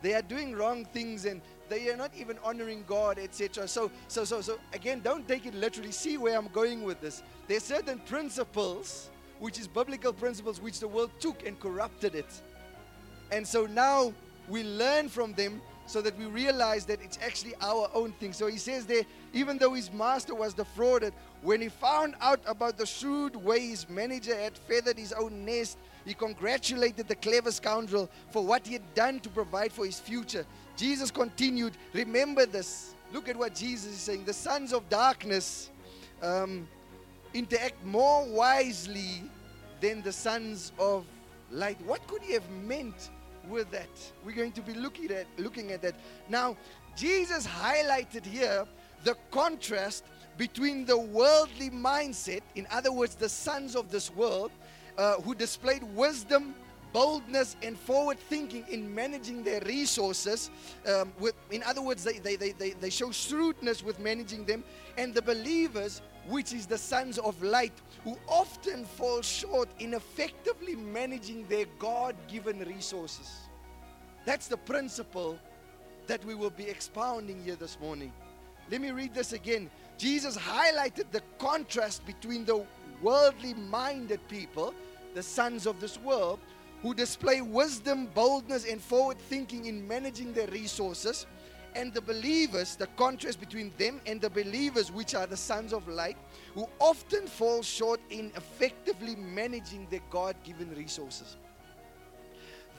They 0.00 0.14
are 0.14 0.22
doing 0.22 0.54
wrong 0.54 0.84
things 0.84 1.24
and 1.24 1.40
they 1.68 1.90
are 1.90 1.96
not 1.96 2.12
even 2.16 2.38
honoring 2.42 2.84
God, 2.86 3.18
etc. 3.18 3.68
So, 3.68 3.90
so, 4.06 4.24
so, 4.24 4.40
so 4.40 4.58
again, 4.72 5.00
don't 5.02 5.26
take 5.28 5.44
it 5.44 5.54
literally. 5.54 5.92
See 5.92 6.16
where 6.16 6.38
I'm 6.38 6.48
going 6.48 6.82
with 6.84 7.00
this. 7.00 7.22
There 7.48 7.56
are 7.56 7.60
certain 7.60 7.98
principles, 8.00 9.10
which 9.40 9.58
is 9.58 9.68
biblical 9.68 10.12
principles, 10.12 10.60
which 10.60 10.80
the 10.80 10.88
world 10.88 11.10
took 11.20 11.46
and 11.46 11.58
corrupted 11.58 12.14
it. 12.14 12.42
And 13.30 13.46
so 13.46 13.66
now 13.66 14.12
we 14.48 14.64
learn 14.64 15.08
from 15.08 15.34
them 15.34 15.60
so 15.86 16.02
that 16.02 16.16
we 16.18 16.26
realize 16.26 16.84
that 16.84 17.00
it's 17.02 17.18
actually 17.22 17.54
our 17.62 17.90
own 17.94 18.12
thing. 18.12 18.32
So 18.32 18.46
he 18.46 18.58
says 18.58 18.84
there, 18.84 19.04
even 19.32 19.56
though 19.56 19.72
his 19.72 19.90
master 19.90 20.34
was 20.34 20.52
defrauded, 20.52 21.14
when 21.42 21.60
he 21.60 21.68
found 21.68 22.14
out 22.20 22.40
about 22.46 22.76
the 22.76 22.84
shrewd 22.84 23.36
way 23.36 23.68
his 23.68 23.88
manager 23.88 24.36
had 24.36 24.58
feathered 24.58 24.98
his 24.98 25.12
own 25.12 25.46
nest, 25.46 25.78
he 26.04 26.12
congratulated 26.12 27.08
the 27.08 27.14
clever 27.14 27.50
scoundrel 27.50 28.10
for 28.30 28.44
what 28.44 28.66
he 28.66 28.74
had 28.74 28.94
done 28.94 29.20
to 29.20 29.28
provide 29.30 29.72
for 29.72 29.86
his 29.86 29.98
future. 29.98 30.44
Jesus 30.76 31.10
continued, 31.10 31.74
Remember 31.92 32.44
this. 32.44 32.94
Look 33.12 33.28
at 33.28 33.36
what 33.36 33.54
Jesus 33.54 33.92
is 33.92 33.98
saying. 33.98 34.24
The 34.24 34.32
sons 34.32 34.74
of 34.74 34.86
darkness 34.90 35.70
um, 36.22 36.68
interact 37.32 37.82
more 37.84 38.26
wisely 38.26 39.22
than 39.80 40.02
the 40.02 40.12
sons 40.12 40.72
of 40.78 41.06
light. 41.50 41.78
What 41.86 42.06
could 42.06 42.22
he 42.22 42.34
have 42.34 42.48
meant 42.50 43.10
with 43.48 43.70
that? 43.70 43.88
We're 44.24 44.36
going 44.36 44.52
to 44.52 44.62
be 44.62 44.74
looking 44.74 45.10
at 45.10 45.26
looking 45.36 45.72
at 45.72 45.82
that. 45.82 45.94
Now, 46.28 46.56
Jesus 46.96 47.46
highlighted 47.46 48.24
here 48.24 48.66
the 49.04 49.16
contrast 49.30 50.04
between 50.36 50.84
the 50.84 50.98
worldly 50.98 51.70
mindset, 51.70 52.42
in 52.54 52.66
other 52.70 52.92
words, 52.92 53.14
the 53.14 53.28
sons 53.28 53.74
of 53.74 53.90
this 53.90 54.14
world, 54.14 54.50
uh, 54.96 55.14
who 55.16 55.34
displayed 55.34 55.82
wisdom, 55.94 56.54
boldness, 56.92 57.56
and 57.62 57.78
forward 57.78 58.18
thinking 58.18 58.64
in 58.70 58.92
managing 58.94 59.42
their 59.42 59.60
resources. 59.62 60.50
Um, 60.86 61.12
with, 61.18 61.34
in 61.50 61.62
other 61.64 61.82
words, 61.82 62.04
they, 62.04 62.18
they, 62.18 62.36
they, 62.36 62.52
they, 62.52 62.70
they 62.70 62.90
show 62.90 63.10
shrewdness 63.10 63.82
with 63.82 63.98
managing 63.98 64.44
them, 64.44 64.64
and 64.96 65.12
the 65.12 65.22
believers, 65.22 66.02
which 66.28 66.52
is 66.52 66.66
the 66.66 66.78
sons 66.78 67.18
of 67.18 67.42
light, 67.42 67.72
who 68.04 68.16
often 68.28 68.84
fall 68.84 69.22
short 69.22 69.68
in 69.78 69.94
effectively 69.94 70.76
managing 70.76 71.46
their 71.48 71.66
God 71.78 72.14
given 72.28 72.60
resources. 72.60 73.48
That's 74.24 74.46
the 74.46 74.56
principle 74.56 75.38
that 76.06 76.24
we 76.24 76.34
will 76.34 76.50
be 76.50 76.64
expounding 76.64 77.42
here 77.42 77.56
this 77.56 77.78
morning. 77.80 78.12
Let 78.70 78.80
me 78.80 78.90
read 78.90 79.14
this 79.14 79.32
again. 79.32 79.70
Jesus 79.96 80.36
highlighted 80.36 81.10
the 81.10 81.22
contrast 81.38 82.04
between 82.06 82.44
the 82.44 82.64
worldly 83.02 83.54
minded 83.54 84.20
people, 84.28 84.74
the 85.14 85.22
sons 85.22 85.66
of 85.66 85.80
this 85.80 85.98
world, 85.98 86.38
who 86.82 86.94
display 86.94 87.40
wisdom, 87.40 88.06
boldness, 88.14 88.64
and 88.64 88.80
forward 88.80 89.18
thinking 89.18 89.66
in 89.66 89.86
managing 89.88 90.32
their 90.32 90.46
resources, 90.48 91.26
and 91.74 91.92
the 91.92 92.00
believers, 92.00 92.76
the 92.76 92.86
contrast 92.96 93.40
between 93.40 93.72
them 93.78 94.00
and 94.06 94.20
the 94.20 94.30
believers, 94.30 94.90
which 94.90 95.14
are 95.14 95.26
the 95.26 95.36
sons 95.36 95.72
of 95.72 95.86
light, 95.88 96.16
who 96.54 96.68
often 96.78 97.26
fall 97.26 97.62
short 97.62 98.00
in 98.10 98.32
effectively 98.36 99.16
managing 99.16 99.86
their 99.90 100.02
God 100.10 100.36
given 100.44 100.74
resources. 100.74 101.36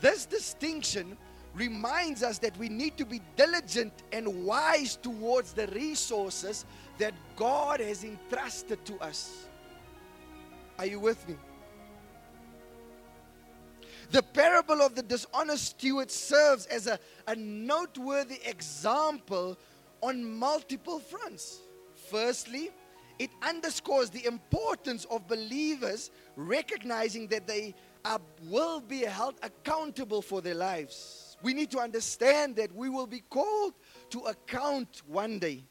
This 0.01 0.25
distinction 0.25 1.17
reminds 1.53 2.23
us 2.23 2.37
that 2.39 2.57
we 2.57 2.69
need 2.69 2.97
to 2.97 3.05
be 3.05 3.21
diligent 3.35 3.93
and 4.11 4.45
wise 4.45 4.95
towards 4.95 5.53
the 5.53 5.67
resources 5.67 6.65
that 6.97 7.13
God 7.35 7.79
has 7.79 8.03
entrusted 8.03 8.83
to 8.85 8.97
us. 8.99 9.47
Are 10.77 10.85
you 10.85 10.99
with 10.99 11.27
me? 11.27 11.35
The 14.11 14.23
parable 14.23 14.81
of 14.81 14.95
the 14.95 15.03
dishonest 15.03 15.65
steward 15.65 16.09
serves 16.09 16.65
as 16.65 16.87
a, 16.87 16.99
a 17.27 17.35
noteworthy 17.35 18.39
example 18.43 19.57
on 20.01 20.25
multiple 20.25 20.99
fronts. 20.99 21.59
Firstly, 22.09 22.71
it 23.19 23.29
underscores 23.43 24.09
the 24.09 24.25
importance 24.25 25.05
of 25.05 25.27
believers 25.27 26.09
recognizing 26.35 27.27
that 27.27 27.45
they 27.45 27.75
are, 28.03 28.19
will 28.45 28.79
be 28.79 29.01
held 29.01 29.35
accountable 29.43 30.23
for 30.23 30.41
their 30.41 30.55
lives. 30.55 31.37
We 31.43 31.53
need 31.53 31.69
to 31.71 31.79
understand 31.79 32.55
that 32.55 32.73
we 32.73 32.89
will 32.89 33.07
be 33.07 33.19
called 33.29 33.73
to 34.09 34.21
account 34.21 35.03
one 35.05 35.37
day. 35.37 35.65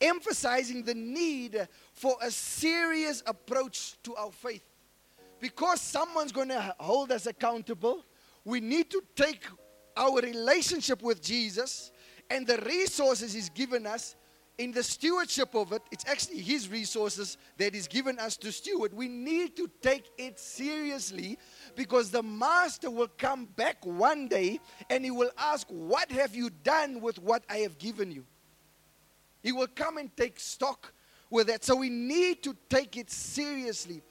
Emphasizing 0.00 0.84
the 0.84 0.94
need 0.94 1.66
for 1.92 2.16
a 2.22 2.30
serious 2.30 3.22
approach 3.26 3.96
to 4.02 4.14
our 4.16 4.30
faith 4.30 4.64
because 5.44 5.82
someone's 5.82 6.32
going 6.32 6.48
to 6.48 6.74
hold 6.80 7.12
us 7.12 7.26
accountable, 7.26 8.02
we 8.46 8.60
need 8.60 8.90
to 8.90 9.02
take 9.14 9.44
our 9.94 10.18
relationship 10.22 11.02
with 11.02 11.20
Jesus 11.20 11.92
and 12.30 12.46
the 12.46 12.56
resources 12.64 13.34
He's 13.34 13.50
given 13.50 13.86
us 13.86 14.16
in 14.56 14.72
the 14.72 14.82
stewardship 14.82 15.54
of 15.54 15.72
it. 15.72 15.82
It's 15.92 16.06
actually 16.08 16.40
His 16.40 16.70
resources 16.70 17.36
that 17.58 17.74
He's 17.74 17.86
given 17.86 18.18
us 18.18 18.38
to 18.38 18.50
steward. 18.50 18.94
We 18.94 19.06
need 19.06 19.54
to 19.58 19.70
take 19.82 20.08
it 20.16 20.38
seriously 20.38 21.36
because 21.76 22.10
the 22.10 22.22
Master 22.22 22.90
will 22.90 23.10
come 23.18 23.44
back 23.44 23.84
one 23.84 24.28
day 24.28 24.60
and 24.88 25.04
He 25.04 25.10
will 25.10 25.30
ask, 25.36 25.66
What 25.68 26.10
have 26.10 26.34
you 26.34 26.48
done 26.48 27.02
with 27.02 27.18
what 27.18 27.44
I 27.50 27.58
have 27.58 27.76
given 27.76 28.10
you? 28.10 28.24
He 29.42 29.52
will 29.52 29.68
come 29.74 29.98
and 29.98 30.16
take 30.16 30.40
stock 30.40 30.94
with 31.28 31.48
that. 31.48 31.64
So 31.64 31.76
we 31.76 31.90
need 31.90 32.42
to 32.44 32.56
take 32.70 32.96
it 32.96 33.10
seriously. 33.10 34.02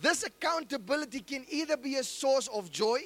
This 0.00 0.24
accountability 0.24 1.20
can 1.20 1.44
either 1.50 1.76
be 1.76 1.96
a 1.96 2.04
source 2.04 2.48
of 2.48 2.70
joy 2.70 3.00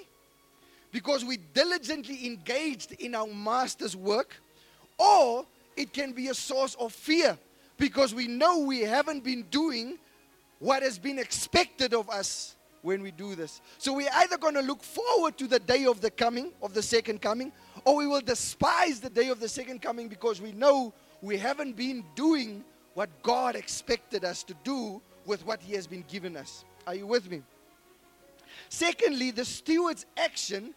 because 0.92 1.24
we 1.24 1.36
diligently 1.52 2.26
engaged 2.26 2.92
in 2.92 3.14
our 3.14 3.26
master's 3.26 3.94
work, 3.94 4.34
or 4.98 5.44
it 5.76 5.92
can 5.92 6.12
be 6.12 6.28
a 6.28 6.34
source 6.34 6.74
of 6.76 6.92
fear 6.92 7.36
because 7.76 8.14
we 8.14 8.26
know 8.26 8.60
we 8.60 8.80
haven't 8.80 9.22
been 9.22 9.42
doing 9.50 9.98
what 10.58 10.82
has 10.82 10.98
been 10.98 11.18
expected 11.18 11.92
of 11.92 12.08
us 12.08 12.56
when 12.82 13.02
we 13.02 13.10
do 13.10 13.34
this. 13.34 13.60
So 13.78 13.92
we're 13.92 14.08
either 14.14 14.38
going 14.38 14.54
to 14.54 14.62
look 14.62 14.82
forward 14.82 15.36
to 15.38 15.46
the 15.46 15.58
day 15.58 15.86
of 15.86 16.00
the 16.00 16.10
coming, 16.10 16.52
of 16.62 16.72
the 16.72 16.82
second 16.82 17.20
coming, 17.20 17.52
or 17.84 17.96
we 17.96 18.06
will 18.06 18.20
despise 18.20 19.00
the 19.00 19.10
day 19.10 19.28
of 19.28 19.40
the 19.40 19.48
second 19.48 19.82
coming 19.82 20.08
because 20.08 20.40
we 20.40 20.52
know 20.52 20.94
we 21.20 21.36
haven't 21.36 21.76
been 21.76 22.04
doing 22.14 22.64
what 22.94 23.10
God 23.22 23.56
expected 23.56 24.24
us 24.24 24.42
to 24.44 24.54
do 24.64 25.02
with 25.26 25.44
what 25.44 25.60
He 25.60 25.74
has 25.74 25.86
been 25.86 26.04
given 26.08 26.36
us. 26.36 26.64
Are 26.86 26.94
you 26.94 27.06
with 27.06 27.30
me? 27.30 27.42
Secondly, 28.68 29.30
the 29.30 29.44
steward's 29.44 30.06
action 30.16 30.74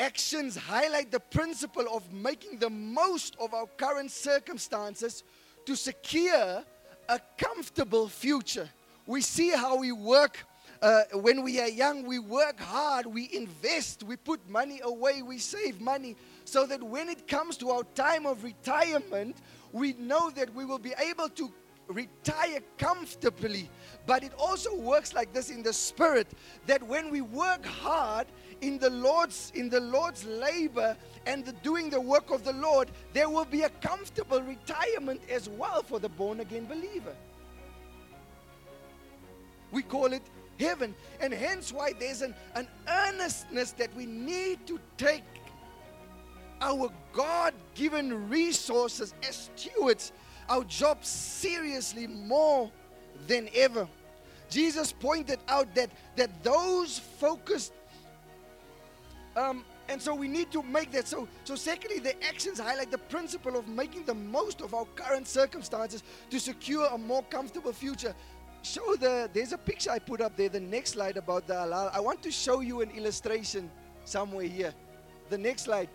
actions 0.00 0.56
highlight 0.56 1.10
the 1.10 1.20
principle 1.20 1.86
of 1.92 2.12
making 2.12 2.58
the 2.58 2.68
most 2.68 3.36
of 3.40 3.54
our 3.54 3.66
current 3.76 4.10
circumstances 4.10 5.22
to 5.64 5.76
secure 5.76 6.64
a 7.08 7.20
comfortable 7.38 8.08
future. 8.08 8.68
We 9.06 9.20
see 9.20 9.50
how 9.50 9.76
we 9.76 9.92
work 9.92 10.44
uh, 10.82 11.04
when 11.14 11.42
we 11.42 11.60
are 11.60 11.68
young, 11.68 12.04
we 12.04 12.18
work 12.18 12.60
hard, 12.60 13.06
we 13.06 13.30
invest, 13.32 14.02
we 14.02 14.16
put 14.16 14.46
money 14.48 14.80
away, 14.82 15.22
we 15.22 15.38
save 15.38 15.80
money, 15.80 16.16
so 16.44 16.66
that 16.66 16.82
when 16.82 17.08
it 17.08 17.26
comes 17.26 17.56
to 17.58 17.70
our 17.70 17.84
time 17.94 18.26
of 18.26 18.44
retirement, 18.44 19.36
we 19.72 19.94
know 19.94 20.28
that 20.30 20.54
we 20.54 20.64
will 20.64 20.78
be 20.78 20.92
able 20.98 21.28
to 21.30 21.50
retire 21.88 22.60
comfortably. 22.78 23.70
But 24.06 24.22
it 24.22 24.32
also 24.38 24.74
works 24.74 25.12
like 25.14 25.32
this 25.32 25.50
in 25.50 25.62
the 25.62 25.72
spirit 25.72 26.28
that 26.66 26.82
when 26.82 27.10
we 27.10 27.20
work 27.20 27.64
hard 27.64 28.26
in 28.60 28.78
the 28.78 28.90
Lord's 28.90 29.52
in 29.54 29.68
the 29.68 29.80
Lord's 29.80 30.24
labor 30.24 30.96
and 31.26 31.44
the 31.44 31.52
doing 31.52 31.90
the 31.90 32.00
work 32.00 32.30
of 32.30 32.44
the 32.44 32.52
Lord, 32.52 32.90
there 33.12 33.28
will 33.28 33.44
be 33.44 33.62
a 33.62 33.70
comfortable 33.70 34.42
retirement 34.42 35.20
as 35.30 35.48
well 35.48 35.82
for 35.82 35.98
the 35.98 36.08
born 36.08 36.40
again 36.40 36.66
believer. 36.66 37.14
We 39.70 39.82
call 39.82 40.12
it 40.12 40.22
heaven. 40.58 40.94
And 41.20 41.32
hence 41.32 41.72
why 41.72 41.92
there's 41.92 42.22
an, 42.22 42.34
an 42.54 42.68
earnestness 42.88 43.72
that 43.72 43.94
we 43.96 44.06
need 44.06 44.66
to 44.66 44.78
take 44.96 45.24
our 46.60 46.90
God 47.12 47.54
given 47.74 48.28
resources 48.28 49.14
as 49.26 49.50
stewards, 49.54 50.12
our 50.48 50.64
job 50.64 51.04
seriously 51.04 52.06
more 52.06 52.70
than 53.26 53.48
ever. 53.54 53.88
Jesus 54.50 54.92
pointed 54.92 55.38
out 55.48 55.74
that, 55.74 55.90
that 56.16 56.30
those 56.42 56.98
focused, 56.98 57.72
um, 59.36 59.64
and 59.88 60.00
so 60.00 60.14
we 60.14 60.28
need 60.28 60.50
to 60.52 60.62
make 60.62 60.92
that. 60.92 61.08
So, 61.08 61.28
so 61.44 61.56
secondly, 61.56 61.98
the 61.98 62.22
actions 62.24 62.58
highlight 62.58 62.90
the 62.90 62.98
principle 62.98 63.56
of 63.56 63.68
making 63.68 64.04
the 64.04 64.14
most 64.14 64.60
of 64.60 64.74
our 64.74 64.86
current 64.96 65.26
circumstances 65.26 66.02
to 66.30 66.38
secure 66.38 66.86
a 66.86 66.98
more 66.98 67.22
comfortable 67.24 67.72
future 67.72 68.14
show 68.64 68.96
the, 68.96 69.28
there's 69.32 69.52
a 69.52 69.58
picture 69.58 69.90
I 69.90 69.98
put 69.98 70.20
up 70.20 70.36
there, 70.36 70.48
the 70.48 70.60
next 70.60 70.92
slide 70.92 71.16
about 71.16 71.46
the 71.46 71.54
halal. 71.54 71.90
I 71.92 72.00
want 72.00 72.22
to 72.22 72.30
show 72.30 72.60
you 72.60 72.80
an 72.80 72.90
illustration 72.90 73.70
somewhere 74.04 74.46
here. 74.46 74.72
The 75.30 75.38
next 75.38 75.62
slide. 75.62 75.88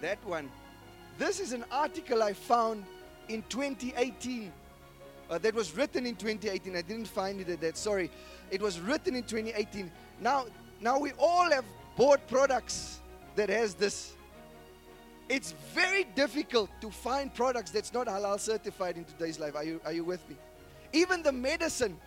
That 0.00 0.24
one. 0.24 0.50
This 1.20 1.38
is 1.38 1.52
an 1.52 1.66
article 1.70 2.22
I 2.22 2.32
found 2.32 2.82
in 3.28 3.44
2018. 3.50 4.50
Uh, 5.28 5.36
that 5.36 5.54
was 5.54 5.76
written 5.76 6.06
in 6.06 6.16
2018. 6.16 6.74
I 6.74 6.80
didn't 6.80 7.08
find 7.08 7.42
it 7.42 7.50
at 7.50 7.60
that. 7.60 7.76
Sorry. 7.76 8.10
It 8.50 8.62
was 8.62 8.80
written 8.80 9.14
in 9.14 9.24
2018. 9.24 9.92
Now, 10.22 10.46
now 10.80 10.98
we 10.98 11.12
all 11.18 11.50
have 11.50 11.66
bought 11.94 12.26
products 12.26 13.00
that 13.36 13.50
has 13.50 13.74
this. 13.74 14.14
It's 15.28 15.52
very 15.74 16.04
difficult 16.04 16.70
to 16.80 16.90
find 16.90 17.32
products 17.34 17.70
that's 17.70 17.92
not 17.92 18.06
halal 18.06 18.40
certified 18.40 18.96
in 18.96 19.04
today's 19.04 19.38
life. 19.38 19.54
Are 19.54 19.62
you, 19.62 19.78
are 19.84 19.92
you 19.92 20.04
with 20.04 20.26
me? 20.26 20.36
Even 20.94 21.22
the 21.22 21.32
medicine 21.32 21.98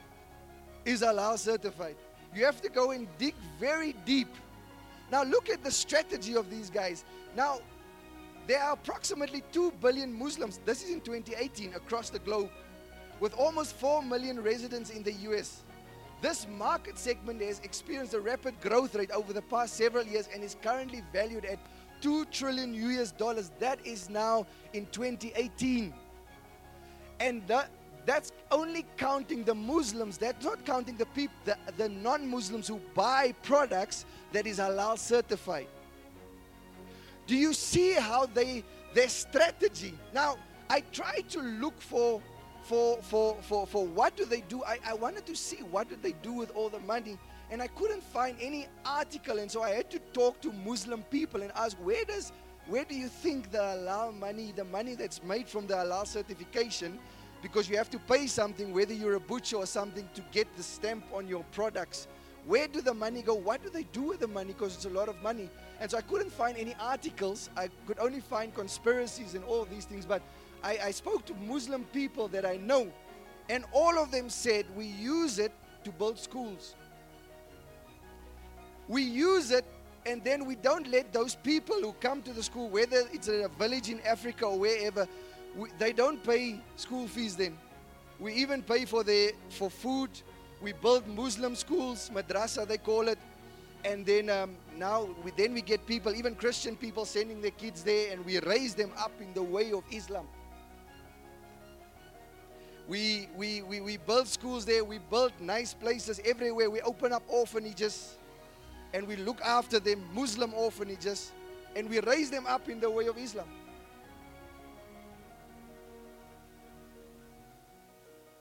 is 0.85 1.03
halal 1.03 1.37
certified. 1.37 1.97
You 2.33 2.45
have 2.45 2.63
to 2.63 2.69
go 2.69 2.89
and 2.89 3.07
dig 3.19 3.35
very 3.59 3.93
deep. 4.05 4.33
Now, 5.11 5.23
look 5.23 5.51
at 5.51 5.63
the 5.63 5.69
strategy 5.69 6.35
of 6.35 6.49
these 6.49 6.71
guys. 6.71 7.05
Now, 7.37 7.59
there 8.47 8.61
are 8.61 8.73
approximately 8.73 9.43
2 9.51 9.71
billion 9.81 10.13
Muslims, 10.13 10.59
this 10.65 10.83
is 10.83 10.91
in 10.91 11.01
2018, 11.01 11.73
across 11.75 12.09
the 12.09 12.19
globe, 12.19 12.49
with 13.19 13.33
almost 13.35 13.75
4 13.75 14.03
million 14.03 14.41
residents 14.41 14.89
in 14.89 15.03
the 15.03 15.13
US. 15.29 15.63
This 16.21 16.47
market 16.47 16.97
segment 16.97 17.41
has 17.41 17.59
experienced 17.59 18.13
a 18.13 18.19
rapid 18.19 18.59
growth 18.61 18.95
rate 18.95 19.11
over 19.11 19.33
the 19.33 19.41
past 19.41 19.75
several 19.75 20.05
years 20.05 20.29
and 20.33 20.43
is 20.43 20.55
currently 20.61 21.03
valued 21.11 21.45
at 21.45 21.59
2 22.01 22.25
trillion 22.25 22.73
US 22.73 23.11
dollars. 23.11 23.51
That 23.59 23.85
is 23.85 24.09
now 24.09 24.45
in 24.73 24.85
2018. 24.87 25.93
And 27.19 27.45
that 27.47 27.69
that's 28.05 28.31
only 28.51 28.85
counting 28.97 29.43
the 29.43 29.55
Muslims. 29.55 30.17
That's 30.17 30.43
not 30.43 30.65
counting 30.65 30.97
the 30.97 31.05
people, 31.07 31.35
the, 31.45 31.57
the 31.77 31.89
non-Muslims 31.89 32.67
who 32.67 32.81
buy 32.93 33.33
products 33.43 34.05
that 34.33 34.45
is 34.45 34.59
halal 34.59 34.97
certified. 34.97 35.67
Do 37.27 37.35
you 37.35 37.53
see 37.53 37.93
how 37.93 38.25
they 38.25 38.63
their 38.93 39.09
strategy? 39.09 39.97
Now, 40.13 40.37
I 40.69 40.81
tried 40.91 41.29
to 41.29 41.39
look 41.39 41.79
for 41.81 42.21
for 42.63 43.01
for 43.01 43.37
for, 43.41 43.67
for 43.67 43.85
what 43.85 44.15
do 44.15 44.25
they 44.25 44.41
do. 44.41 44.63
I, 44.63 44.79
I 44.85 44.93
wanted 44.93 45.25
to 45.27 45.35
see 45.35 45.57
what 45.57 45.89
do 45.89 45.97
they 46.01 46.13
do 46.23 46.33
with 46.33 46.51
all 46.55 46.69
the 46.69 46.79
money. 46.79 47.17
And 47.51 47.61
I 47.61 47.67
couldn't 47.67 48.03
find 48.03 48.35
any 48.41 48.67
article, 48.85 49.37
and 49.37 49.51
so 49.51 49.61
I 49.61 49.71
had 49.71 49.91
to 49.91 49.99
talk 50.11 50.41
to 50.41 50.51
Muslim 50.51 51.03
people 51.03 51.43
and 51.43 51.51
ask, 51.55 51.77
where 51.77 52.03
does 52.03 52.31
where 52.67 52.85
do 52.85 52.95
you 52.95 53.09
think 53.09 53.51
the 53.51 53.57
halal 53.57 54.17
money, 54.17 54.53
the 54.55 54.63
money 54.63 54.95
that's 54.95 55.21
made 55.21 55.47
from 55.47 55.67
the 55.67 55.75
halal 55.75 56.07
certification, 56.07 56.97
because 57.41 57.69
you 57.69 57.75
have 57.77 57.89
to 57.89 57.99
pay 57.99 58.25
something, 58.25 58.73
whether 58.73 58.93
you're 58.93 59.15
a 59.15 59.19
butcher 59.19 59.57
or 59.57 59.65
something, 59.65 60.07
to 60.15 60.21
get 60.31 60.47
the 60.55 60.63
stamp 60.63 61.03
on 61.13 61.27
your 61.27 61.43
products. 61.51 62.07
Where 62.45 62.67
do 62.67 62.81
the 62.81 62.93
money 62.93 63.21
go? 63.21 63.33
What 63.35 63.63
do 63.63 63.69
they 63.69 63.83
do 63.83 64.01
with 64.01 64.19
the 64.19 64.27
money? 64.27 64.53
Because 64.53 64.75
it's 64.75 64.85
a 64.85 64.89
lot 64.89 65.07
of 65.07 65.21
money. 65.21 65.49
And 65.79 65.89
so 65.89 65.97
I 65.97 66.01
couldn't 66.01 66.31
find 66.31 66.57
any 66.57 66.75
articles. 66.79 67.49
I 67.55 67.69
could 67.87 67.99
only 67.99 68.19
find 68.19 68.53
conspiracies 68.53 69.33
and 69.33 69.43
all 69.45 69.61
of 69.61 69.69
these 69.69 69.85
things. 69.85 70.05
But 70.05 70.21
I, 70.63 70.77
I 70.85 70.91
spoke 70.91 71.25
to 71.25 71.33
Muslim 71.47 71.85
people 71.85 72.27
that 72.29 72.45
I 72.45 72.57
know, 72.57 72.91
and 73.49 73.65
all 73.71 73.97
of 73.97 74.11
them 74.11 74.29
said 74.29 74.65
we 74.75 74.85
use 74.85 75.39
it 75.39 75.51
to 75.83 75.91
build 75.91 76.19
schools. 76.19 76.75
We 78.87 79.01
use 79.01 79.51
it 79.51 79.65
and 80.05 80.23
then 80.23 80.45
we 80.45 80.55
don't 80.55 80.87
let 80.87 81.13
those 81.13 81.35
people 81.35 81.75
who 81.81 81.93
come 81.93 82.21
to 82.23 82.33
the 82.33 82.43
school, 82.43 82.69
whether 82.69 83.03
it's 83.11 83.27
a 83.27 83.49
village 83.57 83.89
in 83.89 84.01
Africa 84.01 84.45
or 84.45 84.59
wherever, 84.59 85.07
we, 85.55 85.69
they 85.79 85.93
don't 85.93 86.21
pay 86.23 86.59
school 86.75 87.07
fees 87.07 87.35
then. 87.35 87.57
We 88.19 88.33
even 88.33 88.61
pay 88.61 88.85
for 88.85 89.03
their 89.03 89.31
for 89.49 89.69
food. 89.69 90.09
We 90.63 90.71
build 90.71 91.05
Muslim 91.05 91.55
schools, 91.55 92.09
madrasa 92.13 92.65
they 92.65 92.77
call 92.77 93.09
it, 93.09 93.19
and 93.83 94.05
then 94.05 94.29
um, 94.29 94.55
now 94.77 95.09
we, 95.21 95.31
then 95.31 95.53
we 95.53 95.61
get 95.61 95.85
people, 95.85 96.15
even 96.15 96.35
Christian 96.35 96.77
people, 96.77 97.03
sending 97.03 97.41
their 97.41 97.51
kids 97.51 97.83
there, 97.83 98.13
and 98.13 98.25
we 98.25 98.39
raise 98.39 98.73
them 98.73 98.91
up 98.97 99.11
in 99.19 99.33
the 99.33 99.43
way 99.43 99.73
of 99.73 99.83
Islam. 99.91 100.25
We, 102.87 103.27
we, 103.35 103.61
we, 103.61 103.81
we 103.81 103.97
build 103.97 104.25
schools 104.29 104.63
there, 104.65 104.85
we 104.85 104.99
build 105.09 105.33
nice 105.41 105.73
places 105.73 106.21
everywhere, 106.23 106.69
we 106.69 106.79
open 106.79 107.11
up 107.11 107.23
orphanages 107.27 108.17
and 108.93 109.05
we 109.05 109.17
look 109.17 109.41
after 109.41 109.79
them, 109.79 110.01
Muslim 110.13 110.53
orphanages, 110.53 111.33
and 111.75 111.89
we 111.89 111.99
raise 112.01 112.29
them 112.29 112.45
up 112.45 112.69
in 112.69 112.79
the 112.79 112.89
way 112.89 113.07
of 113.07 113.17
Islam. 113.17 113.47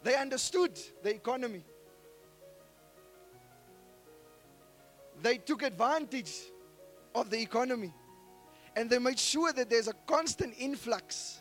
They 0.04 0.14
understood 0.14 0.78
the 1.02 1.14
economy. 1.14 1.64
They 5.22 5.38
took 5.38 5.62
advantage 5.62 6.32
of 7.14 7.30
the 7.30 7.40
economy 7.40 7.92
and 8.74 8.90
they 8.90 8.98
made 8.98 9.18
sure 9.18 9.52
that 9.52 9.70
there's 9.70 9.88
a 9.88 9.92
constant 10.06 10.54
influx. 10.58 11.40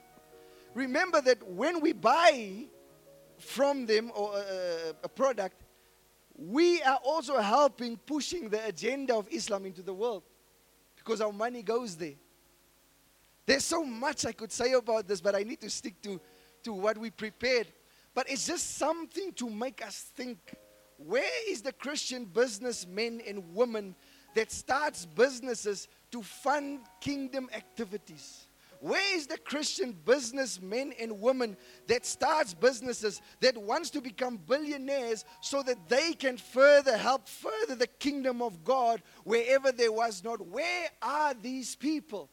Remember 0.76 1.20
that 1.22 1.42
when 1.48 1.82
we 1.82 1.94
buy 1.94 2.66
from 3.40 3.86
them 3.88 4.12
or 4.16 4.38
a, 4.38 4.94
a 5.04 5.10
product, 5.10 5.64
we 6.38 6.82
are 6.84 7.00
also 7.04 7.40
helping 7.40 7.98
pushing 7.98 8.50
the 8.50 8.66
agenda 8.66 9.16
of 9.16 9.28
Islam 9.32 9.66
into 9.66 9.82
the 9.82 9.94
world 9.94 10.24
because 10.96 11.20
our 11.20 11.34
money 11.34 11.64
goes 11.64 11.96
there. 11.96 12.16
There's 13.46 13.66
so 13.66 13.84
much 13.84 14.26
I 14.26 14.32
could 14.32 14.52
say 14.52 14.74
about 14.74 15.08
this, 15.08 15.20
but 15.20 15.36
I 15.36 15.44
need 15.44 15.60
to 15.62 15.70
stick 15.70 16.02
to, 16.04 16.22
to 16.64 16.74
what 16.74 16.98
we 16.98 17.10
prepared. 17.10 17.68
But 18.14 18.30
it's 18.30 18.46
just 18.46 18.78
something 18.78 19.34
to 19.34 19.50
make 19.50 19.86
us 19.86 20.12
think 20.16 20.38
where 21.06 21.50
is 21.50 21.62
the 21.62 21.74
Christian 21.74 22.26
businessmen 22.26 23.22
and 23.28 23.54
women 23.54 23.96
that 24.36 24.52
starts 24.52 25.06
businesses 25.06 25.88
to 26.12 26.22
fund 26.22 26.82
kingdom 27.00 27.50
activities? 27.54 28.48
Where 28.82 29.16
is 29.16 29.28
the 29.28 29.38
Christian 29.38 29.92
businessmen 29.92 30.92
and 31.00 31.22
women 31.22 31.56
that 31.86 32.04
starts 32.04 32.56
businesses 32.56 33.22
that 33.40 33.56
wants 33.56 33.92
to 33.92 34.02
become 34.02 34.38
billionaires 34.38 35.24
so 35.40 35.62
that 35.62 35.88
they 35.88 36.14
can 36.14 36.38
further 36.38 36.98
help 36.98 37.30
further 37.30 37.76
the 37.76 37.86
kingdom 37.86 38.42
of 38.42 38.64
God 38.64 39.04
wherever 39.24 39.72
there 39.72 39.92
was 39.92 40.24
not? 40.24 40.46
Where 40.48 40.90
are 41.00 41.36
these 41.36 41.76
people? 41.76 42.32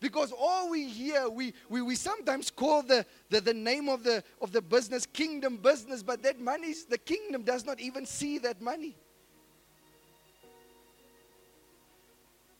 Because 0.00 0.32
all 0.32 0.70
we 0.70 0.88
hear, 0.88 1.28
we, 1.28 1.54
we, 1.68 1.82
we 1.82 1.96
sometimes 1.96 2.50
call 2.50 2.82
the, 2.82 3.04
the, 3.30 3.40
the 3.40 3.54
name 3.54 3.88
of 3.88 4.04
the, 4.04 4.22
of 4.40 4.52
the 4.52 4.62
business 4.62 5.06
kingdom 5.06 5.56
business, 5.56 6.02
but 6.02 6.22
that 6.22 6.40
money, 6.40 6.74
the 6.88 6.98
kingdom 6.98 7.42
does 7.42 7.64
not 7.64 7.80
even 7.80 8.06
see 8.06 8.38
that 8.38 8.60
money. 8.60 8.96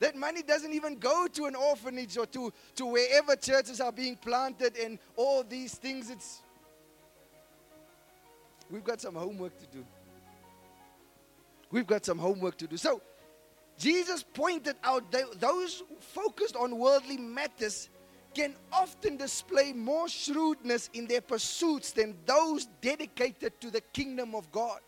That 0.01 0.17
money 0.17 0.43
doesn't 0.43 0.73
even 0.73 0.97
go 0.99 1.27
to 1.33 1.47
an 1.47 1.55
orphanage 1.55 2.17
or 2.17 2.27
to, 2.27 2.53
to 2.77 2.87
wherever 2.87 3.35
churches 3.35 3.81
are 3.81 3.93
being 3.93 4.17
planted 4.17 4.77
and 4.77 4.99
all 5.17 5.43
these 5.43 5.75
things. 5.75 6.11
It's 6.11 6.43
we've 8.71 8.85
got 8.85 9.01
some 9.01 9.15
homework 9.15 9.59
to 9.59 9.67
do. 9.67 9.85
We've 11.71 11.87
got 11.87 12.05
some 12.05 12.19
homework 12.19 12.57
to 12.59 12.67
do. 12.67 12.77
So 12.77 13.03
Jesus 13.79 14.25
pointed 14.25 14.77
out 14.83 15.11
that 15.13 15.41
those 15.41 15.85
focused 16.01 16.57
on 16.57 16.79
worldly 16.79 17.17
matters 17.17 17.89
can 18.35 18.55
often 18.73 19.17
display 19.17 19.73
more 19.73 20.09
shrewdness 20.09 20.91
in 20.93 21.07
their 21.07 21.21
pursuits 21.21 21.93
than 21.93 22.17
those 22.27 22.67
dedicated 22.83 23.59
to 23.61 23.71
the 23.71 23.81
kingdom 23.93 24.35
of 24.35 24.51
God. 24.53 24.81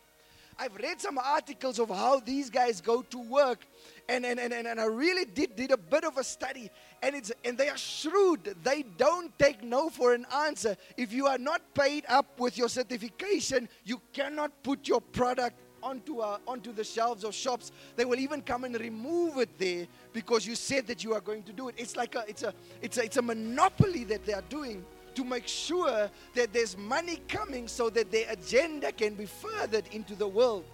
I've 0.58 0.76
read 0.76 1.00
some 1.00 1.16
articles 1.16 1.78
of 1.78 1.88
how 1.88 2.20
these 2.20 2.50
guys 2.50 2.82
go 2.82 3.00
to 3.00 3.18
work, 3.18 3.64
and, 4.10 4.26
and, 4.26 4.38
and, 4.38 4.52
and 4.52 4.78
I 4.78 4.84
really 4.84 5.24
did, 5.24 5.56
did 5.56 5.70
a 5.70 5.76
bit 5.78 6.04
of 6.04 6.18
a 6.18 6.24
study, 6.24 6.70
and, 7.02 7.14
it's, 7.16 7.32
and 7.46 7.56
they 7.56 7.70
are 7.70 7.78
shrewd. 7.78 8.56
They 8.62 8.84
don't 8.98 9.36
take 9.38 9.62
no 9.62 9.88
for 9.88 10.12
an 10.12 10.26
answer. 10.34 10.76
If 10.98 11.14
you 11.14 11.28
are 11.28 11.38
not 11.38 11.62
paid 11.74 12.04
up 12.08 12.38
with 12.38 12.58
your 12.58 12.68
certification, 12.68 13.70
you 13.84 14.02
cannot 14.12 14.62
put 14.62 14.86
your 14.86 15.00
product 15.00 15.56
onto, 15.82 16.20
uh, 16.20 16.38
onto 16.46 16.72
the 16.72 16.84
shelves 16.84 17.24
of 17.24 17.34
shops. 17.34 17.72
They 17.96 18.04
will 18.04 18.18
even 18.18 18.42
come 18.42 18.64
and 18.64 18.78
remove 18.78 19.38
it 19.38 19.58
there 19.58 19.86
because 20.12 20.46
you 20.46 20.54
said 20.54 20.86
that 20.86 21.04
you 21.04 21.14
are 21.14 21.20
going 21.20 21.42
to 21.44 21.52
do 21.52 21.68
it. 21.68 21.74
It's 21.78 21.96
like 21.96 22.14
a, 22.14 22.24
it's 22.28 22.42
a, 22.42 22.54
it's 22.82 22.98
a, 22.98 23.04
it's 23.04 23.16
a 23.16 23.22
monopoly 23.22 24.04
that 24.04 24.24
they 24.24 24.32
are 24.32 24.44
doing 24.48 24.84
to 25.14 25.24
make 25.24 25.46
sure 25.46 26.10
that 26.34 26.52
there's 26.52 26.76
money 26.76 27.20
coming 27.28 27.68
so 27.68 27.90
that 27.90 28.10
their 28.10 28.30
agenda 28.30 28.92
can 28.92 29.14
be 29.14 29.26
furthered 29.26 29.84
into 29.92 30.14
the 30.14 30.26
world. 30.26 30.64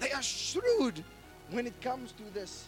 They 0.00 0.10
are 0.12 0.22
shrewd 0.22 1.04
when 1.50 1.66
it 1.66 1.80
comes 1.80 2.12
to 2.12 2.22
this. 2.34 2.66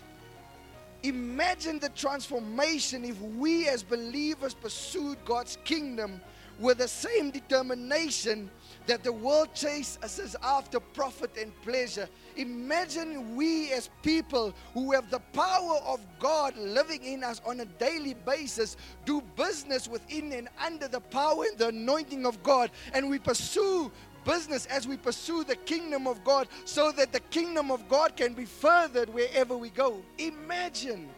Imagine 1.03 1.79
the 1.79 1.91
transformation 1.91 3.05
if 3.05 3.21
we 3.21 3.69
as 3.69 3.83
believers 3.83 4.55
pursued 4.55 5.19
God's 5.25 5.59
kingdom 5.65 6.21
with 6.59 6.79
the 6.79 6.89
same 6.89 7.31
determination 7.31 8.51
that 8.87 9.03
the 9.03 9.13
world 9.13 9.55
chases 9.55 10.37
after 10.43 10.79
profit 10.79 11.31
and 11.41 11.53
pleasure. 11.63 12.09
Imagine 12.37 13.35
we 13.35 13.73
as 13.73 13.89
people 14.03 14.55
who 14.73 14.93
have 14.93 15.11
the 15.11 15.21
power 15.33 15.79
of 15.87 16.01
God 16.19 16.57
living 16.57 17.03
in 17.05 17.25
us 17.25 17.41
on 17.47 17.61
a 17.61 17.65
daily 17.65 18.15
basis 18.15 18.77
do 19.05 19.23
business 19.37 19.89
within 19.89 20.33
and 20.33 20.49
under 20.65 20.89
the 20.89 21.01
power 21.01 21.45
and 21.45 21.59
the 21.59 21.69
anointing 21.69 22.27
of 22.27 22.43
God, 22.43 22.71
and 22.93 23.09
we 23.09 23.19
pursue 23.19 23.91
business 24.25 24.67
as 24.67 24.89
we 24.89 24.97
pursue 24.97 25.45
the 25.45 25.57
kingdom 25.57 26.07
of 26.07 26.23
God 26.25 26.49
so 26.65 26.91
that 26.93 27.13
the 27.13 27.21
kingdom 27.21 27.71
of 27.71 27.89
God 27.89 28.17
can 28.17 28.33
be 28.33 28.45
furthered 28.45 29.09
wherever 29.13 29.57
we 29.57 29.71
go. 29.71 30.03
Imagine 30.19 31.09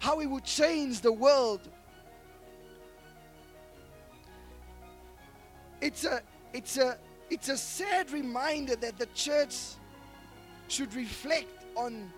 how 0.00 0.20
it 0.20 0.26
would 0.26 0.44
change 0.44 1.00
the 1.00 1.12
world. 1.12 1.60
It's 5.80 6.04
a 6.04 6.22
it's 6.52 6.76
a 6.76 6.98
it's 7.30 7.48
a 7.48 7.56
sad 7.56 8.10
reminder 8.10 8.76
that 8.76 8.98
the 8.98 9.06
church 9.14 9.54
should 10.68 10.94
reflect 10.94 11.64
on 11.76 12.10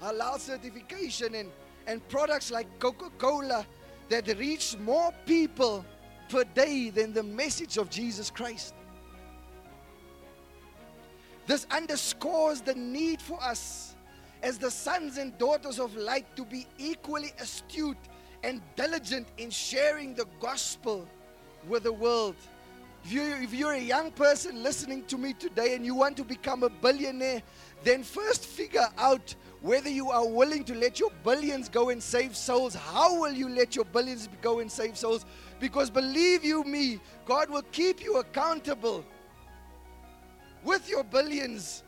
halal 0.00 0.38
certification 0.38 1.34
and, 1.34 1.50
and 1.86 2.06
products 2.08 2.50
like 2.50 2.66
Coca-Cola 2.78 3.66
that 4.08 4.26
reach 4.38 4.76
more 4.78 5.12
people 5.26 5.84
per 6.28 6.44
day 6.44 6.90
than 6.90 7.12
the 7.12 7.22
message 7.22 7.76
of 7.76 7.90
Jesus 7.90 8.30
Christ. 8.30 8.74
This 11.46 11.66
underscores 11.70 12.60
the 12.60 12.74
need 12.74 13.20
for 13.20 13.42
us 13.42 13.96
as 14.42 14.58
the 14.58 14.70
sons 14.70 15.18
and 15.18 15.36
daughters 15.38 15.78
of 15.78 15.94
light 15.96 16.26
to 16.36 16.44
be 16.44 16.66
equally 16.78 17.32
astute 17.40 17.96
and 18.42 18.60
diligent 18.76 19.26
in 19.38 19.50
sharing 19.50 20.14
the 20.14 20.26
gospel 20.40 21.06
with 21.68 21.84
the 21.84 21.92
world. 21.92 22.36
If, 23.04 23.12
you, 23.12 23.22
if 23.22 23.52
you're 23.52 23.72
a 23.72 23.80
young 23.80 24.12
person 24.12 24.62
listening 24.62 25.04
to 25.06 25.18
me 25.18 25.32
today 25.32 25.74
and 25.74 25.84
you 25.84 25.94
want 25.94 26.16
to 26.18 26.24
become 26.24 26.62
a 26.62 26.68
billionaire, 26.68 27.42
then 27.82 28.04
first 28.04 28.46
figure 28.46 28.86
out 28.96 29.34
whether 29.60 29.88
you 29.88 30.10
are 30.10 30.26
willing 30.26 30.64
to 30.64 30.74
let 30.74 31.00
your 31.00 31.10
billions 31.24 31.68
go 31.68 31.90
and 31.90 32.02
save 32.02 32.36
souls. 32.36 32.74
How 32.74 33.18
will 33.18 33.32
you 33.32 33.48
let 33.48 33.74
your 33.74 33.84
billions 33.84 34.28
go 34.40 34.60
and 34.60 34.70
save 34.70 34.96
souls? 34.96 35.24
Because 35.58 35.90
believe 35.90 36.44
you 36.44 36.64
me, 36.64 37.00
God 37.24 37.50
will 37.50 37.64
keep 37.72 38.02
you 38.02 38.18
accountable 38.18 39.04
with 40.64 40.88
your 40.88 41.02
billions 41.02 41.82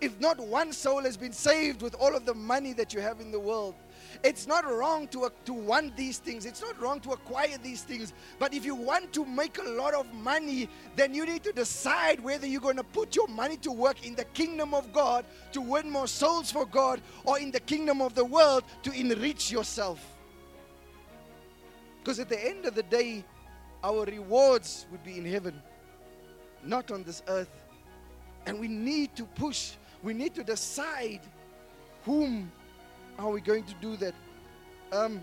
if 0.00 0.18
not 0.20 0.38
one 0.38 0.72
soul 0.72 1.02
has 1.02 1.16
been 1.16 1.32
saved 1.32 1.82
with 1.82 1.94
all 1.94 2.14
of 2.14 2.24
the 2.24 2.34
money 2.34 2.72
that 2.74 2.94
you 2.94 3.00
have 3.00 3.20
in 3.20 3.30
the 3.30 3.40
world. 3.40 3.74
It's 4.22 4.46
not 4.46 4.64
wrong 4.64 5.08
to, 5.08 5.24
uh, 5.24 5.30
to 5.44 5.52
want 5.52 5.96
these 5.96 6.18
things. 6.18 6.46
It's 6.46 6.62
not 6.62 6.80
wrong 6.80 7.00
to 7.00 7.10
acquire 7.10 7.56
these 7.62 7.82
things. 7.82 8.12
But 8.38 8.54
if 8.54 8.64
you 8.64 8.74
want 8.74 9.12
to 9.14 9.24
make 9.24 9.58
a 9.58 9.68
lot 9.70 9.94
of 9.94 10.12
money, 10.14 10.68
then 10.96 11.14
you 11.14 11.26
need 11.26 11.42
to 11.44 11.52
decide 11.52 12.20
whether 12.20 12.46
you're 12.46 12.60
going 12.60 12.76
to 12.76 12.84
put 12.84 13.14
your 13.14 13.28
money 13.28 13.56
to 13.58 13.72
work 13.72 14.04
in 14.04 14.14
the 14.14 14.24
kingdom 14.24 14.74
of 14.74 14.92
God 14.92 15.24
to 15.52 15.60
win 15.60 15.90
more 15.90 16.06
souls 16.06 16.50
for 16.50 16.66
God 16.66 17.00
or 17.24 17.38
in 17.38 17.50
the 17.50 17.60
kingdom 17.60 18.02
of 18.02 18.14
the 18.14 18.24
world 18.24 18.64
to 18.82 18.92
enrich 18.92 19.50
yourself. 19.50 20.16
Because 22.00 22.18
at 22.18 22.28
the 22.28 22.42
end 22.42 22.64
of 22.64 22.74
the 22.74 22.82
day, 22.84 23.24
our 23.84 24.04
rewards 24.04 24.86
would 24.90 25.04
be 25.04 25.18
in 25.18 25.24
heaven, 25.24 25.62
not 26.64 26.90
on 26.90 27.02
this 27.04 27.22
earth. 27.28 27.50
And 28.46 28.58
we 28.58 28.68
need 28.68 29.14
to 29.16 29.24
push, 29.24 29.72
we 30.02 30.14
need 30.14 30.34
to 30.34 30.42
decide 30.42 31.20
whom 32.04 32.50
are 33.18 33.30
we 33.30 33.40
going 33.40 33.64
to 33.64 33.74
do 33.80 33.96
that? 33.96 34.14
Um, 34.92 35.20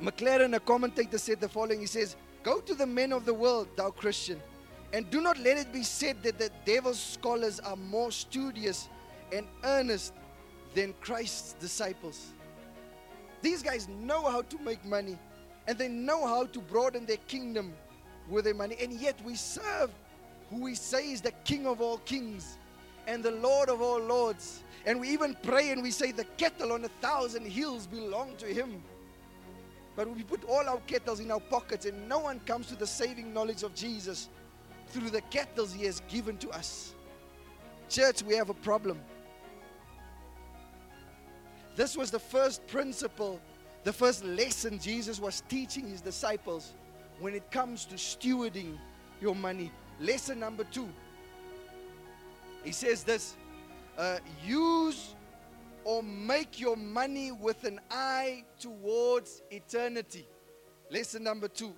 Maclaren, 0.00 0.54
a 0.56 0.60
commentator, 0.60 1.18
said 1.18 1.40
the 1.40 1.48
following 1.48 1.80
He 1.80 1.86
says, 1.86 2.16
Go 2.42 2.60
to 2.60 2.74
the 2.74 2.86
men 2.86 3.12
of 3.12 3.24
the 3.24 3.34
world, 3.34 3.68
thou 3.76 3.90
Christian, 3.90 4.40
and 4.92 5.08
do 5.10 5.20
not 5.20 5.38
let 5.38 5.56
it 5.56 5.72
be 5.72 5.82
said 5.82 6.22
that 6.22 6.38
the 6.38 6.50
devil's 6.64 7.00
scholars 7.00 7.60
are 7.60 7.76
more 7.76 8.10
studious 8.10 8.88
and 9.32 9.46
earnest 9.64 10.12
than 10.74 10.94
Christ's 11.00 11.54
disciples. 11.54 12.32
These 13.42 13.62
guys 13.62 13.88
know 13.88 14.22
how 14.30 14.42
to 14.42 14.58
make 14.58 14.84
money 14.84 15.18
and 15.66 15.78
they 15.78 15.88
know 15.88 16.26
how 16.26 16.44
to 16.46 16.60
broaden 16.60 17.06
their 17.06 17.18
kingdom 17.28 17.72
with 18.28 18.44
their 18.44 18.54
money, 18.54 18.76
and 18.80 18.92
yet 18.92 19.16
we 19.24 19.34
serve 19.34 19.90
who 20.50 20.62
we 20.62 20.74
say 20.74 21.12
is 21.12 21.20
the 21.20 21.32
King 21.44 21.66
of 21.66 21.80
all 21.80 21.98
kings 21.98 22.58
and 23.06 23.22
the 23.22 23.30
Lord 23.30 23.68
of 23.68 23.80
all 23.80 23.98
lords. 23.98 24.62
And 24.86 25.00
we 25.00 25.08
even 25.10 25.36
pray 25.42 25.70
and 25.70 25.82
we 25.82 25.90
say, 25.90 26.12
The 26.12 26.24
kettle 26.24 26.72
on 26.72 26.84
a 26.84 26.88
thousand 27.00 27.46
hills 27.46 27.86
belong 27.86 28.36
to 28.36 28.46
Him. 28.46 28.82
But 29.96 30.14
we 30.14 30.22
put 30.22 30.44
all 30.44 30.68
our 30.68 30.80
kettles 30.86 31.20
in 31.20 31.30
our 31.30 31.40
pockets 31.40 31.86
and 31.86 32.08
no 32.08 32.18
one 32.18 32.40
comes 32.40 32.66
to 32.66 32.76
the 32.76 32.86
saving 32.86 33.32
knowledge 33.32 33.62
of 33.62 33.74
Jesus 33.74 34.28
through 34.88 35.10
the 35.10 35.20
kettles 35.22 35.72
He 35.72 35.84
has 35.86 36.00
given 36.08 36.36
to 36.38 36.50
us. 36.50 36.94
Church, 37.88 38.22
we 38.22 38.34
have 38.34 38.50
a 38.50 38.54
problem. 38.54 39.00
This 41.76 41.96
was 41.96 42.10
the 42.10 42.18
first 42.18 42.66
principle, 42.66 43.40
the 43.82 43.92
first 43.92 44.24
lesson 44.24 44.78
Jesus 44.78 45.20
was 45.20 45.42
teaching 45.48 45.88
His 45.88 46.00
disciples 46.00 46.74
when 47.20 47.34
it 47.34 47.50
comes 47.50 47.84
to 47.86 47.94
stewarding 47.94 48.76
your 49.20 49.34
money. 49.34 49.72
Lesson 50.00 50.40
number 50.40 50.64
two. 50.64 50.88
He 52.64 52.72
says 52.72 53.04
this 53.04 53.36
uh, 53.98 54.18
use 54.44 55.14
or 55.84 56.02
make 56.02 56.58
your 56.58 56.76
money 56.76 57.32
with 57.32 57.64
an 57.64 57.80
eye 57.90 58.44
towards 58.58 59.42
eternity. 59.50 60.26
Lesson 60.90 61.22
number 61.22 61.48
two 61.48 61.74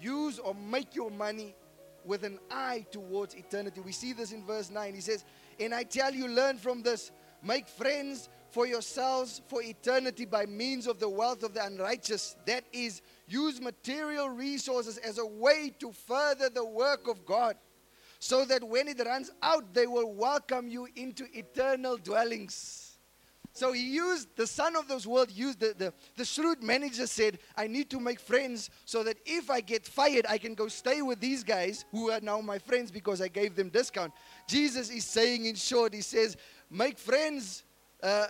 use 0.00 0.38
or 0.38 0.54
make 0.54 0.94
your 0.94 1.10
money 1.10 1.54
with 2.04 2.24
an 2.24 2.38
eye 2.50 2.86
towards 2.90 3.34
eternity. 3.34 3.80
We 3.80 3.92
see 3.92 4.12
this 4.12 4.32
in 4.32 4.44
verse 4.44 4.70
9. 4.70 4.94
He 4.94 5.00
says, 5.00 5.24
And 5.60 5.74
I 5.74 5.82
tell 5.82 6.14
you, 6.14 6.28
learn 6.28 6.56
from 6.56 6.82
this. 6.82 7.10
Make 7.42 7.68
friends 7.68 8.28
for 8.50 8.66
yourselves 8.66 9.42
for 9.48 9.62
eternity 9.62 10.24
by 10.24 10.46
means 10.46 10.86
of 10.86 10.98
the 10.98 11.08
wealth 11.08 11.42
of 11.42 11.54
the 11.54 11.64
unrighteous. 11.64 12.36
That 12.46 12.64
is, 12.72 13.02
use 13.28 13.60
material 13.60 14.30
resources 14.30 14.98
as 14.98 15.18
a 15.18 15.26
way 15.26 15.72
to 15.80 15.92
further 15.92 16.48
the 16.48 16.64
work 16.64 17.08
of 17.08 17.26
God, 17.26 17.56
so 18.18 18.44
that 18.44 18.64
when 18.64 18.88
it 18.88 19.00
runs 19.04 19.30
out, 19.42 19.72
they 19.72 19.86
will 19.86 20.12
welcome 20.12 20.68
you 20.68 20.88
into 20.96 21.24
eternal 21.36 21.96
dwellings. 21.96 22.98
So 23.52 23.72
he 23.72 23.82
used, 23.82 24.28
the 24.36 24.46
son 24.46 24.76
of 24.76 24.86
this 24.86 25.06
world 25.06 25.32
used, 25.32 25.58
the, 25.58 25.74
the, 25.76 25.92
the 26.16 26.24
shrewd 26.24 26.62
manager 26.62 27.06
said, 27.06 27.38
I 27.56 27.66
need 27.66 27.90
to 27.90 27.98
make 27.98 28.20
friends 28.20 28.70
so 28.84 29.02
that 29.02 29.16
if 29.26 29.50
I 29.50 29.60
get 29.60 29.84
fired, 29.84 30.26
I 30.28 30.38
can 30.38 30.54
go 30.54 30.68
stay 30.68 31.02
with 31.02 31.18
these 31.18 31.42
guys 31.42 31.84
who 31.90 32.10
are 32.10 32.20
now 32.20 32.40
my 32.40 32.58
friends 32.58 32.90
because 32.90 33.20
I 33.20 33.28
gave 33.28 33.56
them 33.56 33.68
discount. 33.68 34.12
Jesus 34.46 34.90
is 34.90 35.04
saying, 35.04 35.46
in 35.46 35.56
short, 35.56 35.92
he 35.92 36.02
says, 36.02 36.36
make 36.70 36.98
friends 36.98 37.64
uh, 38.00 38.26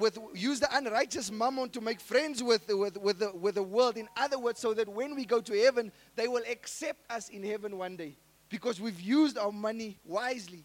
with 0.00 0.18
use 0.34 0.58
the 0.58 0.76
unrighteous 0.76 1.30
mammon 1.30 1.68
to 1.70 1.80
make 1.80 2.00
friends 2.00 2.42
with 2.42 2.66
with 2.68 2.96
with 2.96 3.20
the, 3.20 3.30
with 3.36 3.54
the 3.54 3.62
world. 3.62 3.96
In 3.96 4.08
other 4.16 4.36
words, 4.36 4.58
so 4.58 4.74
that 4.74 4.88
when 4.88 5.14
we 5.14 5.24
go 5.24 5.40
to 5.40 5.62
heaven, 5.62 5.92
they 6.16 6.26
will 6.26 6.42
accept 6.50 7.08
us 7.08 7.28
in 7.28 7.44
heaven 7.44 7.78
one 7.78 7.94
day 7.94 8.16
because 8.52 8.78
we've 8.78 9.00
used 9.00 9.38
our 9.38 9.50
money 9.50 9.96
wisely. 10.04 10.62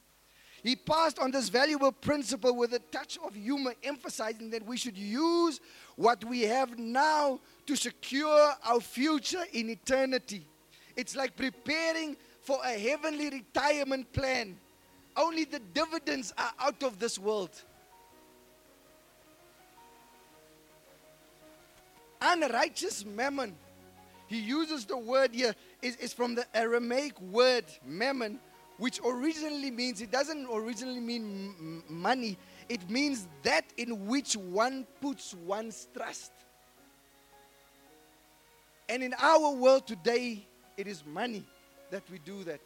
He 0.62 0.76
passed 0.76 1.20
on 1.20 1.32
this 1.32 1.48
valuable 1.48 1.94
principle 1.94 2.54
with 2.54 2.74
a 2.74 2.80
touch 2.80 3.18
of 3.26 3.34
humor, 3.34 3.74
emphasizing 3.82 4.50
that 4.50 4.66
we 4.66 4.76
should 4.76 4.98
use 4.98 5.62
what 5.96 6.22
we 6.26 6.42
have 6.42 6.78
now 6.78 7.40
to 7.66 7.76
secure 7.78 8.52
our 8.66 8.82
future 8.82 9.44
in 9.54 9.70
eternity. 9.70 10.46
It's 10.98 11.16
like 11.16 11.38
preparing 11.38 12.18
for 12.42 12.60
a 12.66 12.78
heavenly 12.78 13.30
retirement 13.30 14.12
plan. 14.12 14.58
Only 15.16 15.46
the 15.46 15.60
dividends 15.60 16.34
are 16.38 16.52
out 16.60 16.84
of 16.84 17.00
this 17.00 17.18
world. 17.18 17.52
Unrighteous 22.20 23.06
mammon. 23.06 23.56
He 24.28 24.40
uses 24.40 24.86
the 24.86 24.98
word 24.98 25.34
here, 25.34 25.56
is, 25.82 25.96
is 25.98 26.14
from 26.14 26.36
the 26.36 26.46
Aramaic 26.56 27.20
word 27.22 27.66
mammon, 27.86 28.40
which 28.78 29.00
originally 29.06 29.72
means, 29.72 30.02
it 30.02 30.12
doesn't 30.12 30.48
originally 30.52 31.00
mean 31.00 31.54
m- 31.60 31.84
money, 31.90 32.38
it 32.70 32.90
means 32.90 33.28
that 33.44 33.66
in 33.78 34.08
which 34.08 34.36
one 34.36 34.86
puts 35.02 35.34
one's 35.34 35.88
trust. 35.96 36.32
And 38.90 39.04
in 39.04 39.14
our 39.20 39.52
world 39.52 39.88
today, 39.88 40.46
it 40.78 40.88
is 40.88 41.04
money 41.06 41.44
that 41.92 42.04
we 42.12 42.20
do 42.20 42.44
that. 42.46 42.60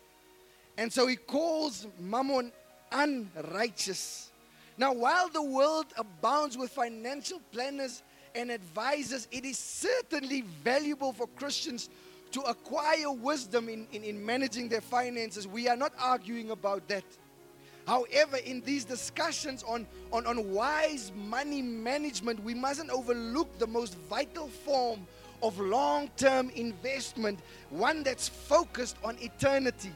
And 0.78 0.92
so 0.92 1.08
he 1.08 1.16
calls 1.16 1.88
mammon 2.00 2.52
unrighteous. 2.92 4.32
Now, 4.78 4.94
while 4.94 5.30
the 5.30 5.42
world 5.42 5.88
abounds 5.98 6.58
with 6.58 6.72
financial 6.72 7.40
planners 7.52 8.04
and 8.36 8.52
advisors, 8.52 9.28
it 9.32 9.46
is 9.46 9.58
certainly 9.58 10.42
valuable 10.64 11.14
for 11.14 11.28
Christians 11.28 11.90
to 12.32 12.42
acquire 12.42 13.12
wisdom 13.12 13.70
in, 13.70 13.88
in, 13.92 14.04
in 14.04 14.26
managing 14.26 14.70
their 14.70 14.82
finances. 14.82 15.48
We 15.48 15.68
are 15.68 15.76
not 15.76 15.94
arguing 16.00 16.52
about 16.52 16.88
that. 16.88 17.04
However, 17.88 18.38
in 18.38 18.62
these 18.62 18.86
discussions 18.86 19.64
on, 19.64 19.88
on, 20.14 20.26
on 20.26 20.52
wise 20.52 21.12
money 21.16 21.62
management, 21.62 22.44
we 22.44 22.54
mustn't 22.54 22.90
overlook 22.90 23.58
the 23.60 23.68
most 23.68 23.96
vital 24.10 24.48
form 24.48 25.06
of 25.44 25.60
long 25.60 26.10
term 26.18 26.52
investment, 26.52 27.40
one 27.70 28.04
that's 28.04 28.30
focused 28.30 28.98
on 29.04 29.18
eternity. 29.20 29.92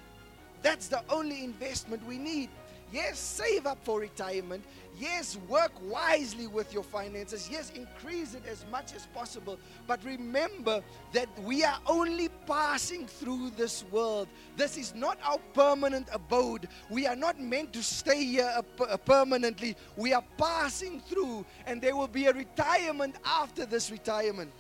That's 0.62 0.88
the 0.88 1.04
only 1.10 1.44
investment 1.44 2.06
we 2.08 2.18
need. 2.18 2.50
Yes, 2.96 3.20
save 3.20 3.66
up 3.66 3.84
for 3.84 4.00
retirement. 4.00 4.64
Yes, 4.98 5.38
work 5.50 5.74
wisely 5.84 6.48
with 6.48 6.74
your 6.74 6.82
finances. 6.82 7.50
Yes, 7.52 7.70
increase 7.76 8.36
it 8.36 8.44
as 8.50 8.66
much 8.72 8.96
as 8.96 9.06
possible. 9.08 9.60
But 9.86 10.02
remember 10.06 10.82
that 11.12 11.28
we 11.44 11.66
are 11.66 11.78
only 11.88 12.30
passing 12.48 13.06
through 13.06 13.50
this 13.58 13.84
world. 13.92 14.30
This 14.56 14.78
is 14.78 14.96
not 14.96 15.18
our 15.26 15.40
permanent 15.54 16.08
abode. 16.14 16.70
We 16.90 17.06
are 17.06 17.18
not 17.18 17.38
meant 17.38 17.74
to 17.74 17.84
stay 17.84 18.24
here 18.24 18.62
permanently. 19.04 19.76
We 19.98 20.14
are 20.14 20.24
passing 20.38 21.02
through, 21.02 21.46
and 21.66 21.82
there 21.82 21.98
will 21.98 22.08
be 22.08 22.28
a 22.28 22.34
retirement 22.34 23.16
after 23.26 23.66
this 23.66 23.92
retirement. 23.92 24.54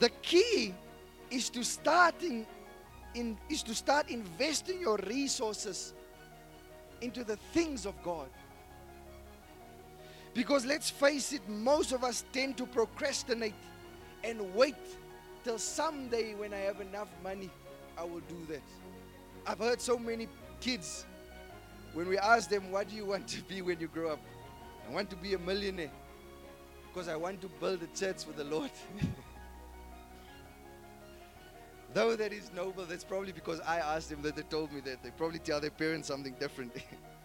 The 0.00 0.10
key 0.20 0.74
is 1.32 1.48
to 1.50 1.64
starting 1.64 2.46
in, 3.14 3.38
is 3.48 3.62
to 3.64 3.74
start 3.74 4.10
investing 4.10 4.80
your 4.80 4.98
resources 5.06 5.94
into 7.00 7.24
the 7.24 7.36
things 7.54 7.86
of 7.86 8.00
God. 8.02 8.28
Because 10.34 10.64
let's 10.64 10.90
face 10.90 11.32
it, 11.32 11.46
most 11.48 11.92
of 11.92 12.04
us 12.04 12.24
tend 12.32 12.56
to 12.58 12.66
procrastinate 12.66 13.54
and 14.24 14.54
wait 14.54 14.76
till 15.44 15.58
someday 15.58 16.34
when 16.34 16.54
I 16.54 16.58
have 16.58 16.80
enough 16.80 17.08
money, 17.22 17.50
I 17.98 18.04
will 18.04 18.20
do 18.20 18.46
that. 18.48 18.62
I've 19.46 19.58
heard 19.58 19.80
so 19.80 19.98
many 19.98 20.28
kids 20.60 21.06
when 21.92 22.08
we 22.08 22.18
ask 22.18 22.48
them, 22.48 22.70
What 22.70 22.88
do 22.88 22.96
you 22.96 23.04
want 23.04 23.26
to 23.28 23.42
be 23.42 23.60
when 23.60 23.80
you 23.80 23.88
grow 23.88 24.12
up? 24.12 24.20
I 24.88 24.92
want 24.92 25.10
to 25.10 25.16
be 25.16 25.34
a 25.34 25.38
millionaire 25.38 25.90
because 26.88 27.08
I 27.08 27.16
want 27.16 27.40
to 27.40 27.48
build 27.60 27.82
a 27.82 27.98
church 27.98 28.24
for 28.24 28.32
the 28.32 28.44
Lord. 28.44 28.70
Though 31.94 32.16
that 32.16 32.32
is 32.32 32.50
noble, 32.54 32.86
that's 32.86 33.04
probably 33.04 33.32
because 33.32 33.60
I 33.60 33.78
asked 33.78 34.08
them 34.08 34.22
that 34.22 34.36
they 34.36 34.42
told 34.42 34.72
me 34.72 34.80
that. 34.80 35.02
They 35.02 35.10
probably 35.10 35.38
tell 35.38 35.60
their 35.60 35.70
parents 35.70 36.08
something 36.08 36.34
different. 36.40 36.74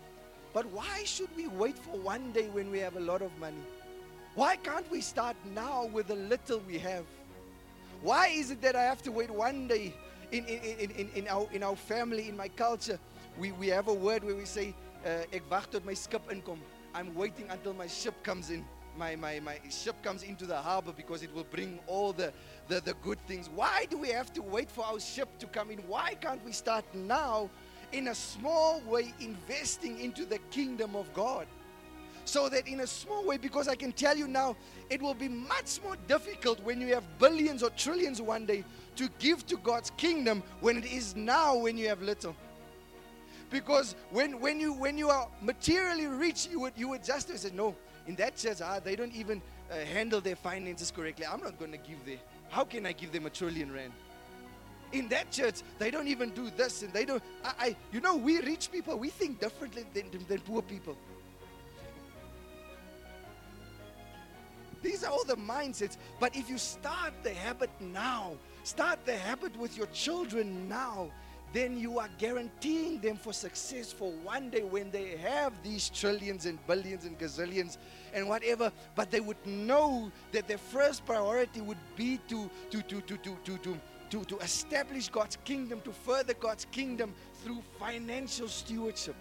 but 0.54 0.66
why 0.68 1.04
should 1.06 1.30
we 1.38 1.48
wait 1.48 1.78
for 1.78 1.98
one 1.98 2.32
day 2.34 2.50
when 2.50 2.70
we 2.70 2.80
have 2.80 2.98
a 2.98 3.00
lot 3.00 3.22
of 3.22 3.32
money? 3.40 3.64
Why 4.36 4.58
can't 4.58 4.90
we 4.92 5.00
start 5.02 5.38
now 5.56 5.86
with 5.86 6.08
the 6.08 6.16
little 6.16 6.60
we 6.68 6.78
have? 6.80 7.06
Why 8.02 8.28
is 8.28 8.52
it 8.52 8.62
that 8.62 8.76
I 8.76 8.84
have 8.84 9.02
to 9.04 9.12
wait 9.12 9.32
one 9.32 9.68
day 9.68 9.94
in, 10.32 10.46
in, 10.46 10.60
in, 10.60 10.92
in, 10.92 11.10
in, 11.16 11.28
our, 11.28 11.48
in 11.54 11.64
our 11.64 11.76
family, 11.76 12.28
in 12.28 12.36
my 12.36 12.50
culture? 12.50 13.00
We, 13.38 13.54
we 13.54 13.68
have 13.68 13.88
a 13.88 13.94
word 13.94 14.24
where 14.24 14.36
we 14.36 14.46
say, 14.46 14.76
uh, 15.06 15.24
my. 15.86 16.60
I'm 16.94 17.16
waiting 17.16 17.46
until 17.50 17.74
my 17.74 17.88
ship 17.88 18.22
comes 18.24 18.50
in 18.50 18.66
my, 18.98 19.16
my, 19.16 19.40
my 19.40 19.60
ship 19.70 19.96
comes 20.04 20.24
into 20.24 20.46
the 20.46 20.58
harbor 20.58 20.92
because 20.96 21.24
it 21.24 21.34
will 21.34 21.46
bring 21.46 21.80
all 21.88 22.14
the, 22.14 22.34
the, 22.68 22.82
the 22.82 22.94
good 22.96 23.20
things. 23.28 23.50
Why 23.54 23.86
do 23.90 23.98
we 23.98 24.10
have 24.10 24.34
to 24.34 24.42
wait 24.42 24.72
for 24.72 24.86
our 24.86 25.00
ship 25.00 25.30
to 25.40 25.48
come 25.48 25.72
in? 25.72 25.80
Why 25.80 26.16
can't 26.16 26.44
we 26.44 26.52
start 26.52 26.84
now 26.94 27.50
in 27.92 28.10
a 28.10 28.16
small 28.16 28.82
way 28.82 29.14
investing 29.20 30.00
into 30.00 30.26
the 30.26 30.40
kingdom 30.52 30.96
of 30.96 31.14
God? 31.14 31.48
So 32.26 32.50
that 32.50 32.68
in 32.68 32.82
a 32.82 32.88
small 32.88 33.24
way, 33.26 33.38
because 33.38 33.70
I 33.70 33.76
can 33.76 33.94
tell 33.94 34.18
you 34.18 34.28
now, 34.28 34.58
it 34.90 35.02
will 35.02 35.14
be 35.14 35.30
much 35.30 35.80
more 35.82 35.96
difficult 36.08 36.62
when 36.64 36.82
you 36.82 36.94
have 36.94 37.04
billions 37.20 37.64
or 37.64 37.70
trillions 37.70 38.22
one 38.22 38.46
day 38.46 38.66
to 38.98 39.10
give 39.20 39.46
to 39.46 39.56
God's 39.58 39.92
kingdom 39.92 40.44
when 40.60 40.78
it 40.78 40.86
is 40.86 41.16
now 41.16 41.56
when 41.56 41.78
you 41.78 41.88
have 41.88 42.02
little 42.02 42.36
because 43.50 43.96
when, 44.12 44.40
when 44.40 44.60
you 44.60 44.74
when 44.74 44.98
you 44.98 45.10
are 45.10 45.28
materially 45.42 46.08
rich 46.08 46.50
you 46.52 46.60
would 46.60 46.74
you 46.76 46.90
would 46.90 47.04
just 47.04 47.36
say 47.38 47.50
no 47.54 47.76
in 48.08 48.16
that 48.16 48.38
church, 48.38 48.58
ah, 48.64 48.80
they 48.80 48.96
don't 48.96 49.14
even 49.14 49.42
uh, 49.70 49.76
handle 49.94 50.22
their 50.22 50.38
finances 50.38 50.92
correctly. 50.92 51.26
I'm 51.26 51.42
not 51.42 51.60
going 51.60 51.72
to 51.72 51.78
give 51.78 52.04
them. 52.06 52.18
How 52.50 52.64
can 52.64 52.86
I 52.86 52.94
give 52.94 53.12
them 53.12 53.26
a 53.26 53.30
trillion 53.30 53.72
rand? 53.72 53.92
In 54.94 55.10
that 55.10 55.30
church, 55.32 55.56
they 55.78 55.92
don't 55.92 56.08
even 56.08 56.30
do 56.30 56.50
this, 56.50 56.82
and 56.82 56.94
they 56.94 57.04
don't. 57.04 57.22
I, 57.44 57.54
I 57.60 57.76
you 57.92 58.00
know, 58.00 58.16
we 58.16 58.40
rich 58.40 58.72
people, 58.72 58.98
we 58.98 59.10
think 59.10 59.42
differently 59.42 59.86
than, 59.94 60.06
than 60.30 60.40
poor 60.40 60.62
people. 60.62 60.96
These 64.82 65.04
are 65.04 65.12
all 65.12 65.26
the 65.26 65.36
mindsets. 65.36 65.98
But 66.20 66.36
if 66.36 66.50
you 66.50 66.58
start 66.58 67.14
the 67.24 67.34
habit 67.34 67.70
now, 67.82 68.36
start 68.64 69.06
the 69.06 69.18
habit 69.18 69.58
with 69.58 69.76
your 69.76 69.88
children 69.88 70.70
now, 70.70 71.10
then 71.54 71.78
you 71.78 72.00
are 72.00 72.10
guaranteeing 72.18 73.00
them 73.00 73.16
for 73.16 73.34
success 73.34 73.92
for 73.92 74.12
one 74.24 74.50
day 74.50 74.64
when 74.64 74.92
they 74.92 75.18
have 75.18 75.54
these 75.64 75.90
trillions 75.90 76.46
and 76.46 76.60
billions 76.68 77.06
and 77.06 77.18
gazillions 77.18 77.78
and 78.14 78.28
whatever. 78.28 78.72
But 78.96 79.12
they 79.12 79.20
would 79.20 79.44
know 79.46 80.12
that 80.32 80.48
their 80.48 80.58
first 80.58 81.06
priority 81.06 81.62
would 81.62 81.78
be 81.96 82.20
to 82.30 82.50
to 82.72 82.82
to 82.82 83.02
to 83.02 83.18
to 83.18 83.38
to 83.46 83.58
to 83.58 83.80
to, 84.10 84.24
to 84.24 84.38
establish 84.40 85.10
God's 85.10 85.38
kingdom, 85.44 85.82
to 85.82 85.92
further 85.92 86.34
God's 86.34 86.66
kingdom 86.72 87.14
through 87.44 87.62
financial 87.78 88.48
stewardship 88.48 89.16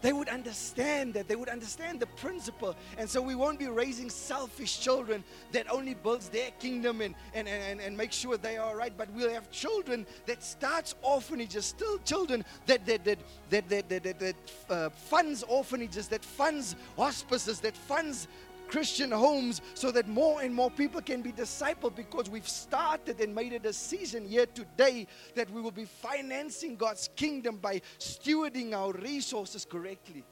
they 0.00 0.12
would 0.12 0.28
understand 0.28 1.14
that. 1.14 1.28
They 1.28 1.36
would 1.36 1.48
understand 1.48 2.00
the 2.00 2.06
principle. 2.06 2.76
And 2.96 3.08
so 3.08 3.20
we 3.20 3.34
won't 3.34 3.58
be 3.58 3.66
raising 3.66 4.10
selfish 4.10 4.80
children 4.80 5.24
that 5.52 5.70
only 5.70 5.94
builds 5.94 6.28
their 6.28 6.50
kingdom 6.58 7.00
and, 7.00 7.14
and, 7.34 7.48
and, 7.48 7.80
and 7.80 7.96
make 7.96 8.12
sure 8.12 8.36
they 8.36 8.56
are 8.56 8.76
right. 8.76 8.92
But 8.96 9.10
we'll 9.12 9.32
have 9.32 9.50
children 9.50 10.06
that 10.26 10.42
starts 10.42 10.94
orphanages, 11.02 11.66
still 11.66 11.98
children 11.98 12.44
that, 12.66 12.86
that, 12.86 13.04
that, 13.04 13.18
that, 13.50 13.68
that, 13.68 13.88
that, 13.88 14.02
that, 14.02 14.18
that 14.18 14.36
uh, 14.70 14.90
funds 14.90 15.42
orphanages, 15.48 16.08
that 16.08 16.24
funds 16.24 16.76
hospices, 16.96 17.60
that 17.60 17.76
funds 17.76 18.28
Christian 18.68 19.10
homes 19.10 19.60
so 19.74 19.90
that 19.90 20.06
more 20.06 20.42
and 20.42 20.54
more 20.54 20.70
people 20.70 21.00
can 21.00 21.22
be 21.22 21.32
discipled 21.32 21.96
because 21.96 22.30
we've 22.30 22.48
started 22.48 23.20
and 23.20 23.34
made 23.34 23.52
it 23.52 23.56
a 23.56 23.58
decision 23.60 24.24
here 24.26 24.46
today 24.46 25.06
that 25.34 25.50
we 25.50 25.60
will 25.60 25.70
be 25.70 25.86
financing 25.86 26.76
God's 26.76 27.08
kingdom 27.16 27.56
by 27.56 27.80
stewarding 27.98 28.74
our 28.74 28.92
resources 28.92 29.64
correctly. 29.64 30.24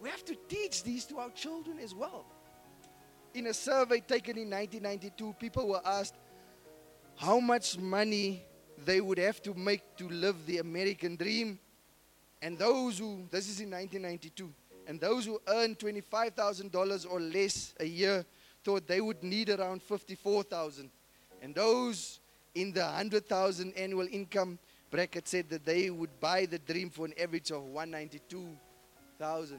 We 0.00 0.08
have 0.10 0.24
to 0.26 0.36
teach 0.48 0.82
these 0.82 1.04
to 1.06 1.18
our 1.18 1.30
children 1.30 1.78
as 1.78 1.94
well. 1.94 2.26
In 3.34 3.46
a 3.46 3.54
survey 3.54 4.00
taken 4.00 4.36
in 4.36 4.50
1992, 4.50 5.34
people 5.38 5.68
were 5.68 5.80
asked 5.84 6.16
how 7.16 7.40
much 7.40 7.78
money 7.78 8.44
they 8.84 9.00
would 9.00 9.18
have 9.18 9.40
to 9.42 9.54
make 9.54 9.96
to 9.96 10.08
live 10.08 10.44
the 10.46 10.58
American 10.58 11.16
dream. 11.16 11.58
And 12.42 12.58
those 12.58 12.98
who, 12.98 13.28
this 13.30 13.48
is 13.48 13.60
in 13.60 13.70
1992, 13.70 14.52
and 14.86 15.00
those 15.00 15.24
who 15.26 15.40
earn 15.48 15.74
$25,000 15.74 17.06
or 17.10 17.20
less 17.20 17.74
a 17.80 17.84
year 17.84 18.24
thought 18.64 18.86
they 18.86 19.00
would 19.00 19.22
need 19.22 19.50
around 19.50 19.82
54,000. 19.82 20.90
And 21.40 21.54
those 21.54 22.20
in 22.54 22.72
the 22.72 22.82
100,000 22.82 23.72
annual 23.76 24.06
income 24.10 24.58
bracket 24.90 25.26
said 25.26 25.48
that 25.50 25.64
they 25.64 25.90
would 25.90 26.20
buy 26.20 26.46
the 26.46 26.58
dream 26.58 26.90
for 26.90 27.06
an 27.06 27.14
average 27.20 27.50
of 27.50 27.62
192,000. 27.64 29.58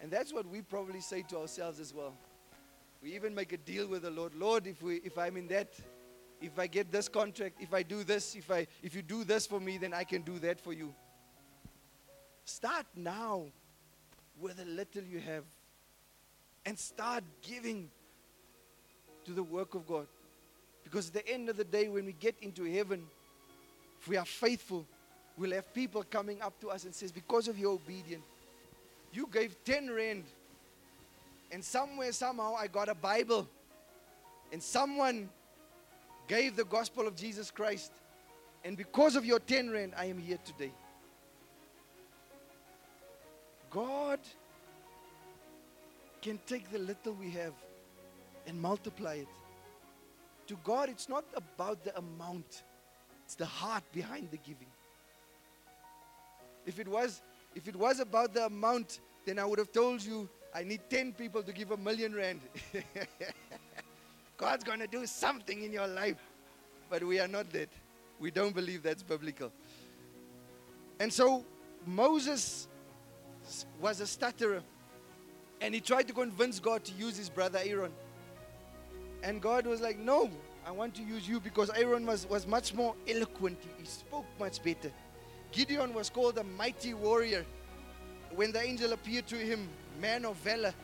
And 0.00 0.10
that's 0.10 0.32
what 0.32 0.46
we 0.46 0.62
probably 0.62 1.00
say 1.00 1.22
to 1.28 1.38
ourselves 1.38 1.80
as 1.80 1.92
well. 1.92 2.14
We 3.02 3.14
even 3.14 3.34
make 3.34 3.52
a 3.52 3.56
deal 3.56 3.86
with 3.86 4.02
the 4.02 4.10
Lord. 4.10 4.34
Lord, 4.34 4.66
if 4.66 4.82
we 4.82 4.96
if 4.96 5.16
I'm 5.18 5.36
in 5.36 5.46
that 5.48 5.68
if 6.40 6.58
I 6.58 6.66
get 6.66 6.92
this 6.92 7.08
contract, 7.08 7.56
if 7.60 7.74
I 7.74 7.82
do 7.82 8.04
this, 8.04 8.34
if 8.34 8.50
I 8.50 8.66
if 8.82 8.94
you 8.94 9.02
do 9.02 9.24
this 9.24 9.46
for 9.46 9.60
me, 9.60 9.78
then 9.78 9.92
I 9.92 10.04
can 10.04 10.22
do 10.22 10.38
that 10.40 10.60
for 10.60 10.72
you. 10.72 10.94
Start 12.44 12.86
now 12.94 13.46
with 14.40 14.56
the 14.56 14.64
little 14.64 15.02
you 15.02 15.20
have 15.20 15.44
and 16.64 16.78
start 16.78 17.24
giving 17.42 17.90
to 19.24 19.32
the 19.32 19.42
work 19.42 19.74
of 19.74 19.86
God. 19.86 20.06
Because 20.84 21.08
at 21.08 21.14
the 21.14 21.28
end 21.28 21.48
of 21.48 21.56
the 21.56 21.64
day, 21.64 21.88
when 21.88 22.06
we 22.06 22.12
get 22.12 22.34
into 22.40 22.64
heaven, 22.64 23.04
if 24.00 24.08
we 24.08 24.16
are 24.16 24.24
faithful, 24.24 24.86
we'll 25.36 25.52
have 25.52 25.72
people 25.74 26.02
coming 26.02 26.40
up 26.40 26.58
to 26.60 26.68
us 26.68 26.84
and 26.84 26.94
says, 26.94 27.12
because 27.12 27.48
of 27.48 27.58
your 27.58 27.74
obedience, 27.74 28.24
you 29.12 29.28
gave 29.32 29.56
10 29.64 29.90
rand 29.90 30.24
and 31.50 31.64
somewhere, 31.64 32.12
somehow, 32.12 32.54
I 32.54 32.66
got 32.66 32.88
a 32.88 32.94
Bible 32.94 33.48
and 34.52 34.62
someone 34.62 35.28
gave 36.26 36.56
the 36.56 36.64
gospel 36.64 37.06
of 37.06 37.16
Jesus 37.16 37.50
Christ. 37.50 37.92
And 38.64 38.76
because 38.76 39.16
of 39.16 39.24
your 39.24 39.38
10 39.38 39.70
rand, 39.70 39.94
I 39.96 40.06
am 40.06 40.18
here 40.18 40.38
today. 40.44 40.72
God 43.70 44.20
can 46.22 46.38
take 46.46 46.70
the 46.70 46.78
little 46.78 47.12
we 47.12 47.30
have 47.30 47.52
and 48.46 48.60
multiply 48.60 49.14
it. 49.14 49.28
To 50.48 50.58
God, 50.64 50.88
it's 50.88 51.08
not 51.08 51.24
about 51.34 51.84
the 51.84 51.96
amount, 51.96 52.62
it's 53.24 53.34
the 53.34 53.46
heart 53.46 53.84
behind 53.92 54.30
the 54.30 54.38
giving. 54.38 54.66
If 56.66 56.78
it 56.78 56.88
was, 56.88 57.22
if 57.54 57.68
it 57.68 57.76
was 57.76 58.00
about 58.00 58.34
the 58.34 58.46
amount, 58.46 59.00
then 59.24 59.38
I 59.38 59.44
would 59.44 59.58
have 59.58 59.72
told 59.72 60.02
you 60.02 60.28
I 60.54 60.64
need 60.64 60.80
10 60.88 61.12
people 61.12 61.42
to 61.42 61.52
give 61.52 61.70
a 61.70 61.76
million 61.76 62.14
rand. 62.14 62.40
God's 64.36 64.64
going 64.64 64.78
to 64.78 64.86
do 64.86 65.04
something 65.04 65.62
in 65.62 65.72
your 65.72 65.86
life. 65.86 66.16
But 66.88 67.02
we 67.04 67.20
are 67.20 67.28
not 67.28 67.50
that. 67.52 67.68
We 68.18 68.30
don't 68.30 68.54
believe 68.54 68.82
that's 68.82 69.02
biblical. 69.02 69.52
And 71.00 71.12
so 71.12 71.44
Moses 71.86 72.67
was 73.80 74.00
a 74.00 74.06
stutterer. 74.06 74.62
And 75.60 75.74
he 75.74 75.80
tried 75.80 76.06
to 76.08 76.14
convince 76.14 76.60
God 76.60 76.84
to 76.84 76.92
use 76.94 77.16
his 77.16 77.28
brother 77.28 77.58
Aaron. 77.62 77.92
And 79.22 79.42
God 79.42 79.66
was 79.66 79.80
like, 79.80 79.98
No, 79.98 80.30
I 80.66 80.70
want 80.70 80.94
to 80.96 81.02
use 81.02 81.28
you 81.28 81.40
because 81.40 81.70
Aaron 81.70 82.06
was, 82.06 82.28
was 82.28 82.46
much 82.46 82.74
more 82.74 82.94
eloquent. 83.08 83.58
He 83.78 83.86
spoke 83.86 84.26
much 84.38 84.62
better. 84.62 84.92
Gideon 85.50 85.94
was 85.94 86.10
called 86.10 86.38
a 86.38 86.44
mighty 86.44 86.94
warrior. 86.94 87.44
When 88.34 88.52
the 88.52 88.60
angel 88.60 88.92
appeared 88.92 89.26
to 89.28 89.36
him, 89.36 89.68
man 90.00 90.24
of 90.24 90.36
valor, 90.36 90.74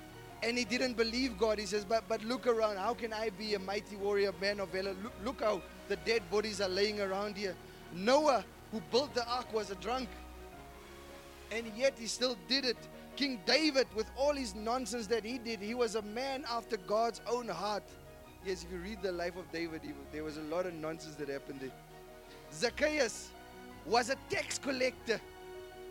and 0.42 0.58
he 0.58 0.64
didn't 0.64 0.94
believe 0.94 1.38
God. 1.38 1.58
He 1.58 1.66
says, 1.66 1.84
But, 1.84 2.04
but 2.08 2.22
look 2.24 2.46
around. 2.46 2.76
How 2.76 2.94
can 2.94 3.12
I 3.12 3.30
be 3.30 3.54
a 3.54 3.58
mighty 3.58 3.96
warrior, 3.96 4.32
man 4.40 4.60
of 4.60 4.70
valor? 4.70 4.94
Look, 5.02 5.12
look 5.24 5.40
how 5.42 5.62
the 5.88 5.96
dead 5.96 6.22
bodies 6.30 6.60
are 6.60 6.68
laying 6.68 7.00
around 7.00 7.36
here. 7.36 7.54
Noah, 7.94 8.44
who 8.72 8.80
built 8.90 9.14
the 9.14 9.26
ark, 9.26 9.52
was 9.52 9.70
a 9.70 9.74
drunk. 9.76 10.08
And 11.54 11.70
yet 11.76 11.94
he 11.96 12.06
still 12.06 12.36
did 12.48 12.64
it. 12.64 12.76
King 13.14 13.40
David, 13.46 13.86
with 13.94 14.10
all 14.16 14.32
his 14.32 14.56
nonsense 14.56 15.06
that 15.06 15.24
he 15.24 15.38
did, 15.38 15.60
he 15.60 15.74
was 15.74 15.94
a 15.94 16.02
man 16.02 16.44
after 16.50 16.76
God's 16.76 17.20
own 17.28 17.46
heart. 17.46 17.84
Yes, 18.44 18.64
if 18.64 18.72
you 18.72 18.78
read 18.78 19.02
the 19.02 19.12
life 19.12 19.36
of 19.36 19.50
David, 19.52 19.82
he, 19.84 19.92
there 20.10 20.24
was 20.24 20.36
a 20.36 20.42
lot 20.42 20.66
of 20.66 20.74
nonsense 20.74 21.14
that 21.14 21.28
happened 21.28 21.60
there. 21.60 21.70
Zacchaeus 22.52 23.30
was 23.86 24.10
a 24.10 24.16
tax 24.28 24.58
collector, 24.58 25.20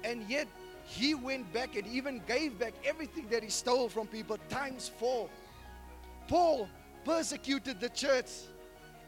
and 0.03 0.29
yet 0.29 0.47
he 0.85 1.15
went 1.15 1.51
back 1.53 1.77
and 1.77 1.87
even 1.87 2.21
gave 2.27 2.59
back 2.59 2.73
everything 2.83 3.25
that 3.29 3.41
he 3.41 3.49
stole 3.49 3.87
from 3.87 4.05
people 4.07 4.37
times 4.49 4.91
four. 4.99 5.29
Paul 6.27 6.67
persecuted 7.05 7.79
the 7.79 7.89
church, 7.89 8.31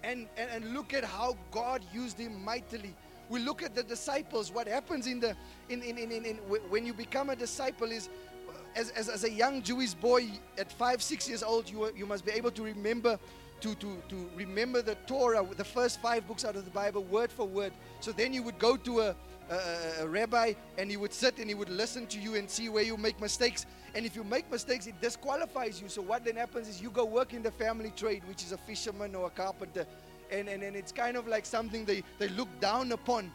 and, 0.04 0.28
and, 0.38 0.50
and 0.52 0.74
look 0.74 0.94
at 0.94 1.04
how 1.04 1.36
God 1.52 1.84
used 1.94 2.18
him 2.18 2.44
mightily 2.46 2.96
we 3.30 3.40
look 3.40 3.64
at 3.64 3.76
the 3.76 3.84
disciples 3.84 4.52
what 4.52 4.68
happens 4.68 5.08
in 5.08 5.20
the 5.20 5.36
in, 5.70 5.82
in, 5.82 5.98
in, 5.98 6.12
in, 6.12 6.26
in 6.26 6.36
when 6.70 6.86
you 6.86 6.94
become 6.94 7.30
a 7.30 7.36
disciple 7.36 7.92
is 7.92 8.10
uh, 8.48 8.52
as, 8.76 8.92
as, 8.92 9.10
as 9.10 9.24
a 9.24 9.32
young 9.32 9.62
jewish 9.62 9.94
boy 9.94 10.28
at 10.58 10.72
five 10.72 11.02
six 11.02 11.28
years 11.28 11.44
old 11.44 11.70
you, 11.70 11.92
you 11.96 12.06
must 12.06 12.26
be 12.26 12.32
able 12.32 12.52
to 12.52 12.64
remember 12.64 13.20
to, 13.62 13.74
to, 13.76 14.02
to 14.10 14.30
remember 14.36 14.82
the 14.82 14.96
torah 15.08 15.46
the 15.56 15.64
first 15.64 16.02
five 16.02 16.28
books 16.28 16.46
out 16.46 16.56
of 16.56 16.66
the 16.66 16.72
bible 16.72 17.04
word 17.04 17.32
for 17.32 17.46
word. 17.48 17.74
So 18.00 18.12
then 18.12 18.34
you 18.34 18.44
would 18.44 18.60
go 18.60 18.78
to 18.78 19.00
a, 19.02 19.16
a, 19.50 19.58
a 20.02 20.08
rabbi 20.08 20.54
and 20.78 20.90
he 20.90 20.98
would 20.98 21.14
sit 21.14 21.40
and 21.40 21.48
he 21.48 21.56
would 21.56 21.70
listen 21.70 22.06
to 22.08 22.20
you 22.20 22.36
and 22.36 22.50
see 22.50 22.70
where 22.70 22.84
you 22.84 22.98
make 22.98 23.20
mistakes. 23.22 23.66
And 23.94 24.06
if 24.06 24.16
you 24.16 24.24
make 24.24 24.52
mistakes 24.52 24.88
it 24.88 25.00
disqualifies 25.02 25.82
you. 25.82 25.88
So 25.88 26.02
what 26.02 26.26
then 26.26 26.36
happens 26.36 26.68
is 26.68 26.82
you 26.82 26.90
go 26.90 27.06
work 27.06 27.34
in 27.34 27.42
the 27.42 27.52
family 27.52 27.94
trade 27.96 28.24
which 28.28 28.44
is 28.44 28.52
a 28.52 28.58
fisherman 28.58 29.16
or 29.16 29.28
a 29.28 29.30
carpenter 29.30 29.86
and, 30.32 30.48
and, 30.48 30.64
and 30.64 30.76
it's 30.76 30.92
kind 30.92 31.18
of 31.18 31.28
like 31.28 31.46
something 31.46 31.86
they, 31.86 32.04
they 32.20 32.30
look 32.30 32.50
down 32.60 32.92
upon. 32.92 33.32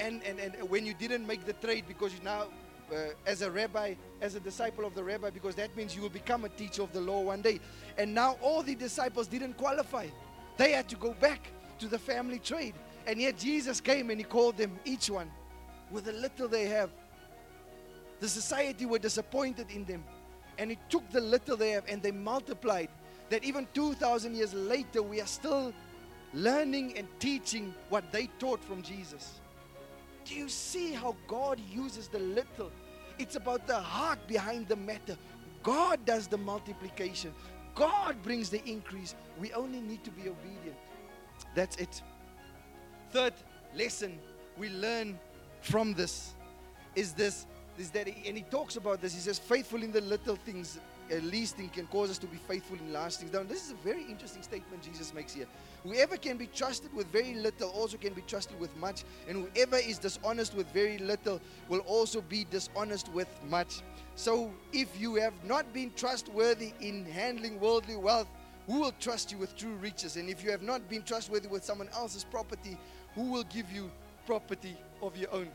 And, 0.00 0.22
and, 0.24 0.38
and 0.38 0.68
when 0.68 0.84
you 0.84 0.94
didn't 0.94 1.26
make 1.26 1.44
the 1.46 1.52
trade 1.54 1.84
because 1.86 2.12
you 2.12 2.20
now, 2.24 2.46
uh, 2.92 2.96
as 3.26 3.42
a 3.42 3.50
rabbi, 3.50 3.94
as 4.20 4.34
a 4.34 4.40
disciple 4.40 4.84
of 4.84 4.94
the 4.94 5.02
rabbi, 5.02 5.30
because 5.30 5.54
that 5.54 5.74
means 5.76 5.94
you 5.94 6.02
will 6.02 6.08
become 6.08 6.44
a 6.44 6.48
teacher 6.48 6.82
of 6.82 6.92
the 6.92 7.00
law 7.00 7.20
one 7.20 7.42
day. 7.42 7.60
And 7.96 8.14
now 8.14 8.36
all 8.42 8.62
the 8.62 8.74
disciples 8.74 9.26
didn't 9.26 9.56
qualify. 9.56 10.06
They 10.56 10.72
had 10.72 10.88
to 10.88 10.96
go 10.96 11.14
back 11.14 11.48
to 11.78 11.88
the 11.88 11.98
family 11.98 12.38
trade. 12.38 12.74
And 13.06 13.20
yet 13.20 13.38
Jesus 13.38 13.80
came 13.80 14.10
and 14.10 14.18
he 14.18 14.24
called 14.24 14.56
them, 14.56 14.78
each 14.84 15.10
one, 15.10 15.30
with 15.90 16.04
the 16.04 16.12
little 16.12 16.48
they 16.48 16.66
have. 16.66 16.90
The 18.20 18.28
society 18.28 18.86
were 18.86 18.98
disappointed 18.98 19.70
in 19.70 19.84
them. 19.84 20.04
And 20.58 20.70
he 20.70 20.78
took 20.88 21.08
the 21.10 21.20
little 21.20 21.56
they 21.56 21.70
have 21.70 21.84
and 21.88 22.02
they 22.02 22.12
multiplied. 22.12 22.88
That 23.30 23.42
even 23.44 23.66
2,000 23.74 24.34
years 24.34 24.54
later, 24.54 25.02
we 25.02 25.20
are 25.20 25.26
still 25.26 25.72
learning 26.34 26.98
and 26.98 27.06
teaching 27.18 27.74
what 27.88 28.10
they 28.12 28.26
taught 28.38 28.62
from 28.62 28.82
Jesus. 28.82 29.40
Do 30.24 30.34
you 30.34 30.48
see 30.48 30.92
how 30.92 31.14
God 31.28 31.60
uses 31.70 32.08
the 32.08 32.18
little? 32.18 32.70
It's 33.18 33.36
about 33.36 33.66
the 33.66 33.78
heart 33.78 34.18
behind 34.26 34.68
the 34.68 34.76
matter. 34.76 35.16
God 35.62 36.04
does 36.04 36.26
the 36.26 36.36
multiplication, 36.36 37.32
God 37.74 38.22
brings 38.22 38.50
the 38.50 38.62
increase. 38.64 39.14
We 39.40 39.52
only 39.52 39.80
need 39.80 40.04
to 40.04 40.10
be 40.10 40.22
obedient. 40.22 40.76
That's 41.54 41.76
it. 41.76 42.02
Third 43.10 43.32
lesson 43.74 44.18
we 44.56 44.68
learn 44.68 45.18
from 45.60 45.94
this 45.94 46.34
is 46.94 47.12
this 47.12 47.46
is 47.76 47.90
that 47.90 48.06
he, 48.06 48.28
and 48.28 48.36
he 48.36 48.44
talks 48.44 48.76
about 48.76 49.00
this 49.00 49.12
he 49.14 49.20
says 49.20 49.38
faithful 49.38 49.82
in 49.82 49.90
the 49.90 50.00
little 50.00 50.36
things 50.36 50.78
least 51.10 51.56
thing 51.56 51.68
can 51.68 51.86
cause 51.86 52.10
us 52.10 52.18
to 52.18 52.26
be 52.26 52.36
faithful 52.36 52.76
in 52.76 52.92
large 52.92 53.16
things. 53.16 53.32
Now, 53.32 53.42
this 53.42 53.66
is 53.66 53.72
a 53.72 53.76
very 53.76 54.04
interesting 54.04 54.42
statement 54.42 54.82
Jesus 54.82 55.12
makes 55.12 55.32
here. 55.32 55.46
Whoever 55.82 56.16
can 56.16 56.36
be 56.36 56.46
trusted 56.46 56.92
with 56.94 57.06
very 57.08 57.34
little 57.34 57.70
also 57.70 57.96
can 57.96 58.14
be 58.14 58.22
trusted 58.22 58.58
with 58.58 58.74
much, 58.76 59.04
and 59.28 59.46
whoever 59.46 59.76
is 59.76 59.98
dishonest 59.98 60.54
with 60.54 60.66
very 60.72 60.98
little 60.98 61.40
will 61.68 61.80
also 61.80 62.22
be 62.22 62.46
dishonest 62.50 63.12
with 63.12 63.28
much. 63.48 63.82
So, 64.14 64.50
if 64.72 65.00
you 65.00 65.16
have 65.16 65.34
not 65.44 65.72
been 65.72 65.92
trustworthy 65.96 66.72
in 66.80 67.04
handling 67.04 67.60
worldly 67.60 67.96
wealth, 67.96 68.28
who 68.66 68.80
will 68.80 68.94
trust 68.98 69.30
you 69.30 69.38
with 69.38 69.56
true 69.56 69.74
riches? 69.74 70.16
And 70.16 70.28
if 70.28 70.42
you 70.42 70.50
have 70.50 70.62
not 70.62 70.88
been 70.88 71.02
trustworthy 71.02 71.48
with 71.48 71.64
someone 71.64 71.88
else's 71.92 72.24
property, 72.24 72.78
who 73.14 73.30
will 73.30 73.44
give 73.44 73.70
you 73.70 73.90
property 74.26 74.76
of 75.02 75.16
your 75.16 75.32
own? 75.32 75.48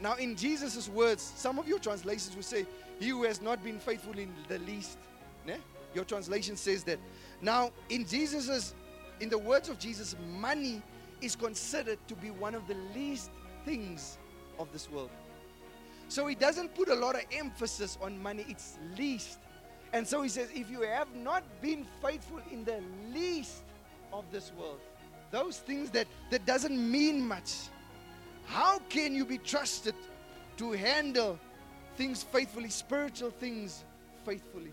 Now, 0.00 0.14
in 0.14 0.36
Jesus' 0.36 0.88
words, 0.88 1.22
some 1.36 1.58
of 1.58 1.66
your 1.66 1.78
translations 1.78 2.34
will 2.36 2.42
say, 2.42 2.66
He 3.00 3.08
who 3.08 3.24
has 3.24 3.42
not 3.42 3.62
been 3.64 3.78
faithful 3.78 4.18
in 4.18 4.32
the 4.48 4.58
least. 4.60 4.98
Ne? 5.46 5.56
Your 5.94 6.04
translation 6.04 6.56
says 6.56 6.84
that. 6.84 6.98
Now, 7.40 7.72
in 7.88 8.06
Jesus's, 8.06 8.74
in 9.20 9.28
the 9.28 9.38
words 9.38 9.68
of 9.68 9.78
Jesus, 9.78 10.14
money 10.38 10.82
is 11.20 11.34
considered 11.34 11.98
to 12.08 12.14
be 12.14 12.30
one 12.30 12.54
of 12.54 12.66
the 12.68 12.76
least 12.94 13.30
things 13.64 14.18
of 14.58 14.72
this 14.72 14.90
world. 14.90 15.10
So 16.08 16.26
he 16.26 16.34
doesn't 16.34 16.74
put 16.74 16.88
a 16.88 16.94
lot 16.94 17.16
of 17.16 17.22
emphasis 17.32 17.98
on 18.00 18.20
money, 18.22 18.44
it's 18.48 18.78
least. 18.96 19.38
And 19.92 20.06
so 20.06 20.22
he 20.22 20.28
says, 20.28 20.48
if 20.54 20.70
you 20.70 20.82
have 20.82 21.14
not 21.14 21.42
been 21.60 21.86
faithful 22.02 22.40
in 22.50 22.64
the 22.64 22.80
least 23.12 23.62
of 24.12 24.24
this 24.30 24.52
world, 24.58 24.80
those 25.30 25.58
things 25.58 25.90
that, 25.90 26.06
that 26.30 26.46
doesn't 26.46 26.90
mean 26.90 27.26
much, 27.26 27.68
how 28.48 28.78
can 28.88 29.14
you 29.14 29.24
be 29.24 29.38
trusted 29.38 29.94
to 30.56 30.72
handle 30.72 31.38
things 31.96 32.22
faithfully, 32.22 32.70
spiritual 32.70 33.30
things 33.30 33.84
faithfully? 34.24 34.72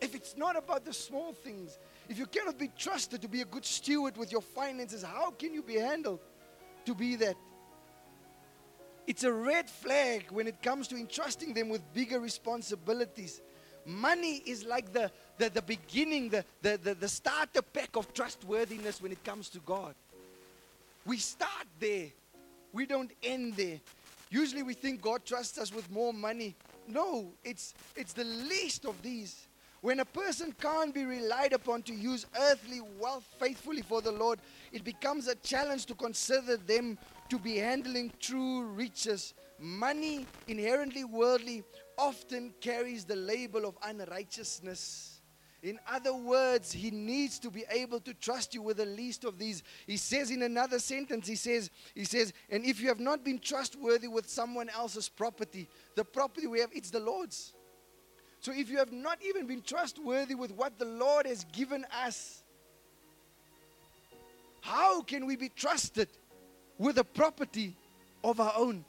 If 0.00 0.14
it's 0.14 0.36
not 0.36 0.56
about 0.56 0.84
the 0.84 0.92
small 0.92 1.32
things, 1.32 1.78
if 2.08 2.18
you 2.18 2.26
cannot 2.26 2.58
be 2.58 2.70
trusted 2.76 3.22
to 3.22 3.28
be 3.28 3.40
a 3.40 3.44
good 3.44 3.64
steward 3.64 4.16
with 4.16 4.32
your 4.32 4.40
finances, 4.40 5.02
how 5.02 5.30
can 5.30 5.54
you 5.54 5.62
be 5.62 5.74
handled 5.74 6.20
to 6.86 6.94
be 6.94 7.16
that? 7.16 7.36
It's 9.06 9.24
a 9.24 9.32
red 9.32 9.68
flag 9.68 10.26
when 10.30 10.46
it 10.46 10.62
comes 10.62 10.86
to 10.88 10.96
entrusting 10.96 11.54
them 11.54 11.68
with 11.68 11.82
bigger 11.92 12.20
responsibilities. 12.20 13.40
Money 13.84 14.42
is 14.46 14.64
like 14.64 14.92
the, 14.92 15.10
the, 15.38 15.50
the 15.50 15.62
beginning, 15.62 16.28
the, 16.28 16.44
the, 16.62 16.78
the, 16.80 16.94
the 16.94 17.08
starter 17.08 17.62
pack 17.62 17.96
of 17.96 18.12
trustworthiness 18.14 19.02
when 19.02 19.10
it 19.10 19.24
comes 19.24 19.48
to 19.50 19.58
God. 19.60 19.94
We 21.04 21.16
start 21.16 21.66
there, 21.80 22.08
we 22.72 22.86
don't 22.86 23.10
end 23.22 23.56
there. 23.56 23.80
Usually 24.30 24.62
we 24.62 24.74
think 24.74 25.02
God 25.02 25.24
trusts 25.24 25.58
us 25.58 25.74
with 25.74 25.90
more 25.90 26.14
money. 26.14 26.56
No, 26.88 27.32
it's, 27.44 27.74
it's 27.96 28.12
the 28.12 28.24
least 28.24 28.86
of 28.86 29.00
these. 29.02 29.46
When 29.82 29.98
a 29.98 30.04
person 30.04 30.54
can't 30.60 30.94
be 30.94 31.04
relied 31.04 31.52
upon 31.52 31.82
to 31.82 31.92
use 31.92 32.24
earthly 32.40 32.80
wealth 33.00 33.26
faithfully 33.40 33.82
for 33.82 34.00
the 34.00 34.12
Lord, 34.12 34.38
it 34.72 34.84
becomes 34.84 35.26
a 35.26 35.34
challenge 35.34 35.86
to 35.86 35.94
consider 35.94 36.56
them 36.56 36.98
to 37.28 37.38
be 37.38 37.56
handling 37.56 38.12
true 38.20 38.62
riches. 38.62 39.34
Money, 39.58 40.24
inherently 40.46 41.02
worldly, 41.02 41.64
often 41.98 42.54
carries 42.60 43.04
the 43.04 43.16
label 43.16 43.66
of 43.66 43.76
unrighteousness. 43.82 45.11
In 45.62 45.78
other 45.88 46.14
words, 46.14 46.72
he 46.72 46.90
needs 46.90 47.38
to 47.38 47.50
be 47.50 47.64
able 47.70 48.00
to 48.00 48.14
trust 48.14 48.52
you 48.52 48.62
with 48.62 48.78
the 48.78 48.86
least 48.86 49.24
of 49.24 49.38
these. 49.38 49.62
He 49.86 49.96
says 49.96 50.30
in 50.30 50.42
another 50.42 50.80
sentence, 50.80 51.28
he 51.28 51.36
says, 51.36 51.70
he 51.94 52.04
says, 52.04 52.32
and 52.50 52.64
if 52.64 52.80
you 52.80 52.88
have 52.88 52.98
not 52.98 53.24
been 53.24 53.38
trustworthy 53.38 54.08
with 54.08 54.28
someone 54.28 54.68
else's 54.68 55.08
property, 55.08 55.68
the 55.94 56.04
property 56.04 56.48
we 56.48 56.58
have, 56.60 56.70
it's 56.72 56.90
the 56.90 56.98
Lord's. 56.98 57.52
So 58.40 58.52
if 58.52 58.68
you 58.68 58.78
have 58.78 58.92
not 58.92 59.18
even 59.22 59.46
been 59.46 59.62
trustworthy 59.62 60.34
with 60.34 60.50
what 60.50 60.80
the 60.80 60.84
Lord 60.84 61.26
has 61.26 61.44
given 61.52 61.86
us, 62.04 62.42
how 64.62 65.02
can 65.02 65.26
we 65.26 65.36
be 65.36 65.48
trusted 65.48 66.08
with 66.78 66.98
a 66.98 67.04
property 67.04 67.76
of 68.24 68.40
our 68.40 68.52
own. 68.56 68.84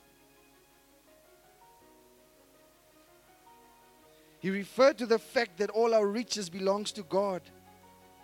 He 4.44 4.50
referred 4.50 4.98
to 4.98 5.06
the 5.06 5.18
fact 5.18 5.58
that 5.60 5.70
all 5.70 5.94
our 5.94 6.06
riches 6.06 6.50
belongs 6.50 6.92
to 6.92 7.04
God. 7.04 7.42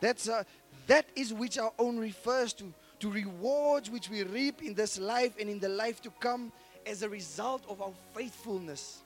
That's 0.01 0.27
a, 0.27 0.45
that 0.87 1.05
is 1.15 1.33
which 1.33 1.57
our 1.57 1.71
own 1.79 1.97
refers 1.97 2.51
to, 2.55 2.73
to 2.99 3.09
rewards 3.09 3.89
which 3.89 4.09
we 4.09 4.23
reap 4.23 4.61
in 4.61 4.73
this 4.73 4.99
life 4.99 5.35
and 5.39 5.49
in 5.49 5.59
the 5.59 5.69
life 5.69 6.01
to 6.01 6.09
come 6.19 6.51
as 6.85 7.03
a 7.03 7.09
result 7.09 7.63
of 7.69 7.81
our 7.81 7.93
faithfulness. 8.13 8.99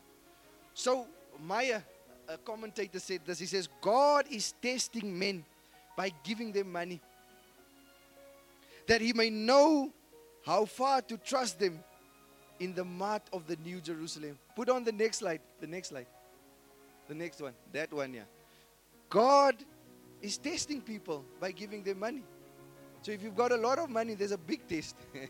So 0.73 1.05
Meyer, 1.45 1.83
a 2.27 2.37
commentator 2.39 2.97
said 2.97 3.19
this. 3.27 3.37
He 3.37 3.45
says, 3.45 3.69
God 3.79 4.25
is 4.31 4.55
testing 4.59 5.17
men 5.19 5.45
by 5.95 6.11
giving 6.23 6.51
them 6.51 6.71
money. 6.71 6.99
That 8.87 9.01
he 9.01 9.13
may 9.13 9.29
know 9.29 9.91
how 10.43 10.65
far 10.65 11.03
to 11.03 11.17
trust 11.17 11.59
them 11.59 11.77
in 12.59 12.73
the 12.73 12.83
mart 12.83 13.21
of 13.31 13.45
the 13.45 13.57
New 13.57 13.81
Jerusalem. 13.81 14.39
Put 14.55 14.67
on 14.67 14.83
the 14.83 14.91
next 14.91 15.17
slide. 15.17 15.41
The 15.61 15.67
next 15.67 15.89
slide. 15.89 16.07
The 17.07 17.15
next 17.15 17.41
one. 17.41 17.53
That 17.71 17.91
one, 17.91 18.13
yeah. 18.13 18.23
God 19.09 19.55
is 20.21 20.37
testing 20.37 20.81
people 20.81 21.23
by 21.39 21.51
giving 21.51 21.83
them 21.83 21.99
money. 21.99 22.23
So 23.01 23.11
if 23.11 23.21
you've 23.21 23.35
got 23.35 23.51
a 23.51 23.57
lot 23.57 23.79
of 23.79 23.89
money, 23.89 24.15
there's 24.15 24.31
a 24.31 24.37
big 24.37 24.67
test. 24.67 24.95
if 25.13 25.29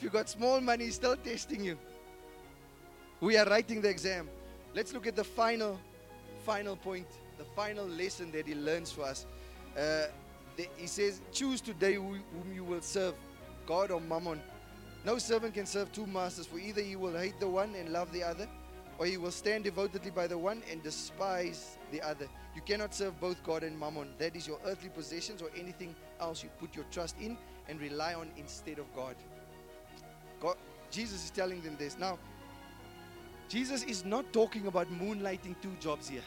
you've 0.00 0.12
got 0.12 0.28
small 0.28 0.60
money, 0.60 0.84
he's 0.84 0.96
still 0.96 1.16
testing 1.16 1.64
you. 1.64 1.78
We 3.20 3.38
are 3.38 3.46
writing 3.46 3.80
the 3.80 3.88
exam. 3.88 4.28
Let's 4.74 4.92
look 4.92 5.06
at 5.06 5.16
the 5.16 5.24
final, 5.24 5.80
final 6.44 6.76
point, 6.76 7.06
the 7.38 7.44
final 7.56 7.86
lesson 7.86 8.30
that 8.32 8.46
he 8.46 8.54
learns 8.54 8.92
for 8.92 9.04
us. 9.04 9.24
Uh, 9.76 10.06
he 10.76 10.86
says, 10.86 11.22
Choose 11.32 11.60
today 11.60 11.94
whom 11.94 12.22
you 12.54 12.64
will 12.64 12.82
serve, 12.82 13.14
God 13.66 13.90
or 13.90 14.00
mammon. 14.00 14.40
No 15.04 15.18
servant 15.18 15.54
can 15.54 15.66
serve 15.66 15.92
two 15.92 16.06
masters, 16.06 16.46
for 16.46 16.58
either 16.58 16.82
he 16.82 16.96
will 16.96 17.16
hate 17.16 17.38
the 17.40 17.48
one 17.48 17.74
and 17.74 17.90
love 17.90 18.12
the 18.12 18.22
other, 18.22 18.48
or 18.98 19.06
you 19.06 19.20
will 19.20 19.30
stand 19.30 19.64
devotedly 19.64 20.10
by 20.10 20.26
the 20.26 20.38
one 20.38 20.62
and 20.70 20.82
despise 20.82 21.78
the 21.90 22.00
other. 22.02 22.28
You 22.54 22.62
cannot 22.62 22.94
serve 22.94 23.18
both 23.20 23.42
God 23.42 23.62
and 23.62 23.78
mammon. 23.78 24.08
That 24.18 24.36
is 24.36 24.46
your 24.46 24.58
earthly 24.64 24.90
possessions 24.90 25.42
or 25.42 25.50
anything 25.56 25.94
else 26.20 26.42
you 26.42 26.50
put 26.60 26.76
your 26.76 26.84
trust 26.90 27.16
in 27.20 27.36
and 27.68 27.80
rely 27.80 28.14
on 28.14 28.30
instead 28.36 28.78
of 28.78 28.86
God. 28.94 29.16
God 30.40 30.56
Jesus 30.90 31.24
is 31.24 31.30
telling 31.30 31.60
them 31.62 31.76
this. 31.76 31.98
Now, 31.98 32.18
Jesus 33.48 33.82
is 33.82 34.04
not 34.04 34.32
talking 34.32 34.68
about 34.68 34.86
moonlighting 34.92 35.56
two 35.60 35.74
jobs 35.80 36.08
here. 36.08 36.22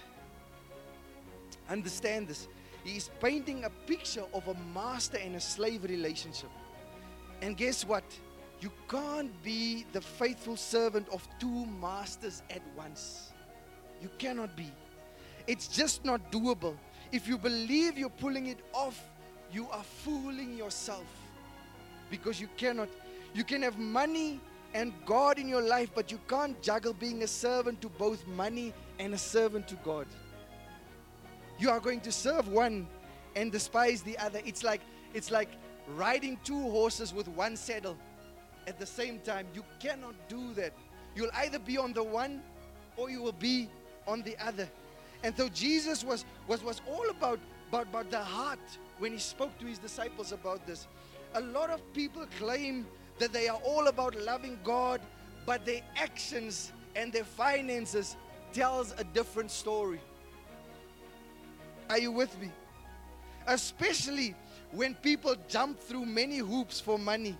Understand 1.69 2.27
this. 2.27 2.49
He 2.83 2.97
is 2.97 3.09
painting 3.21 3.63
a 3.63 3.69
picture 3.69 4.25
of 4.33 4.47
a 4.47 4.55
master 4.73 5.17
and 5.17 5.35
a 5.35 5.39
slave 5.39 5.83
relationship. 5.83 6.49
And 7.41 7.55
guess 7.55 7.85
what? 7.85 8.03
You 8.59 8.71
can't 8.89 9.31
be 9.43 9.85
the 9.93 10.01
faithful 10.01 10.55
servant 10.55 11.07
of 11.09 11.27
two 11.39 11.65
masters 11.65 12.41
at 12.49 12.61
once. 12.75 13.31
You 14.01 14.09
cannot 14.17 14.55
be. 14.55 14.71
It's 15.45 15.67
just 15.67 16.03
not 16.03 16.31
doable. 16.31 16.75
If 17.11 17.27
you 17.27 17.37
believe 17.37 17.97
you're 17.97 18.09
pulling 18.09 18.47
it 18.47 18.59
off, 18.73 19.01
you 19.51 19.67
are 19.69 19.83
fooling 19.83 20.57
yourself. 20.57 21.05
Because 22.09 22.41
you 22.41 22.49
cannot. 22.57 22.89
You 23.33 23.43
can 23.43 23.61
have 23.61 23.77
money 23.77 24.39
and 24.73 24.93
God 25.05 25.39
in 25.39 25.47
your 25.47 25.61
life, 25.61 25.91
but 25.93 26.11
you 26.11 26.19
can't 26.27 26.61
juggle 26.61 26.93
being 26.93 27.23
a 27.23 27.27
servant 27.27 27.81
to 27.81 27.89
both 27.89 28.25
money 28.27 28.73
and 28.99 29.13
a 29.13 29.17
servant 29.17 29.67
to 29.69 29.75
God 29.75 30.07
you 31.59 31.69
are 31.69 31.79
going 31.79 31.99
to 32.01 32.11
serve 32.11 32.47
one 32.47 32.87
and 33.35 33.51
despise 33.51 34.01
the 34.01 34.17
other. 34.17 34.41
It's 34.45 34.63
like 34.63 34.81
it's 35.13 35.31
like 35.31 35.49
riding 35.87 36.37
two 36.43 36.61
horses 36.69 37.13
with 37.13 37.27
one 37.29 37.55
saddle 37.55 37.97
at 38.67 38.77
the 38.77 38.85
same 38.85 39.19
time. 39.19 39.47
You 39.55 39.63
cannot 39.79 40.13
do 40.27 40.53
that. 40.53 40.73
You'll 41.15 41.31
either 41.35 41.57
be 41.57 41.77
on 41.77 41.93
the 41.93 42.03
one 42.03 42.43
or 42.97 43.09
you 43.09 43.23
will 43.23 43.31
be 43.31 43.69
on 44.07 44.21
the 44.21 44.35
other. 44.45 44.67
And 45.23 45.35
so 45.35 45.49
Jesus 45.49 46.03
was 46.03 46.25
was 46.47 46.63
was 46.63 46.81
all 46.87 47.09
about 47.09 47.39
about, 47.69 47.87
about 47.87 48.11
the 48.11 48.19
heart 48.19 48.59
when 48.99 49.11
he 49.11 49.17
spoke 49.17 49.57
to 49.59 49.65
his 49.65 49.79
disciples 49.79 50.31
about 50.31 50.65
this. 50.67 50.87
A 51.33 51.41
lot 51.41 51.69
of 51.69 51.81
people 51.93 52.25
claim 52.37 52.85
that 53.19 53.33
they 53.33 53.47
are 53.47 53.59
all 53.65 53.87
about 53.87 54.15
loving 54.15 54.59
God, 54.63 55.01
but 55.45 55.65
their 55.65 55.81
actions 55.95 56.71
and 56.95 57.11
their 57.11 57.23
finances 57.23 58.15
tells 58.53 58.93
a 58.97 59.03
different 59.03 59.51
story. 59.51 59.99
Are 61.89 61.99
you 61.99 62.11
with 62.11 62.39
me? 62.39 62.51
Especially 63.47 64.35
when 64.71 64.93
people 64.95 65.35
jump 65.47 65.79
through 65.79 66.05
many 66.05 66.37
hoops 66.37 66.79
for 66.79 66.97
money. 66.99 67.37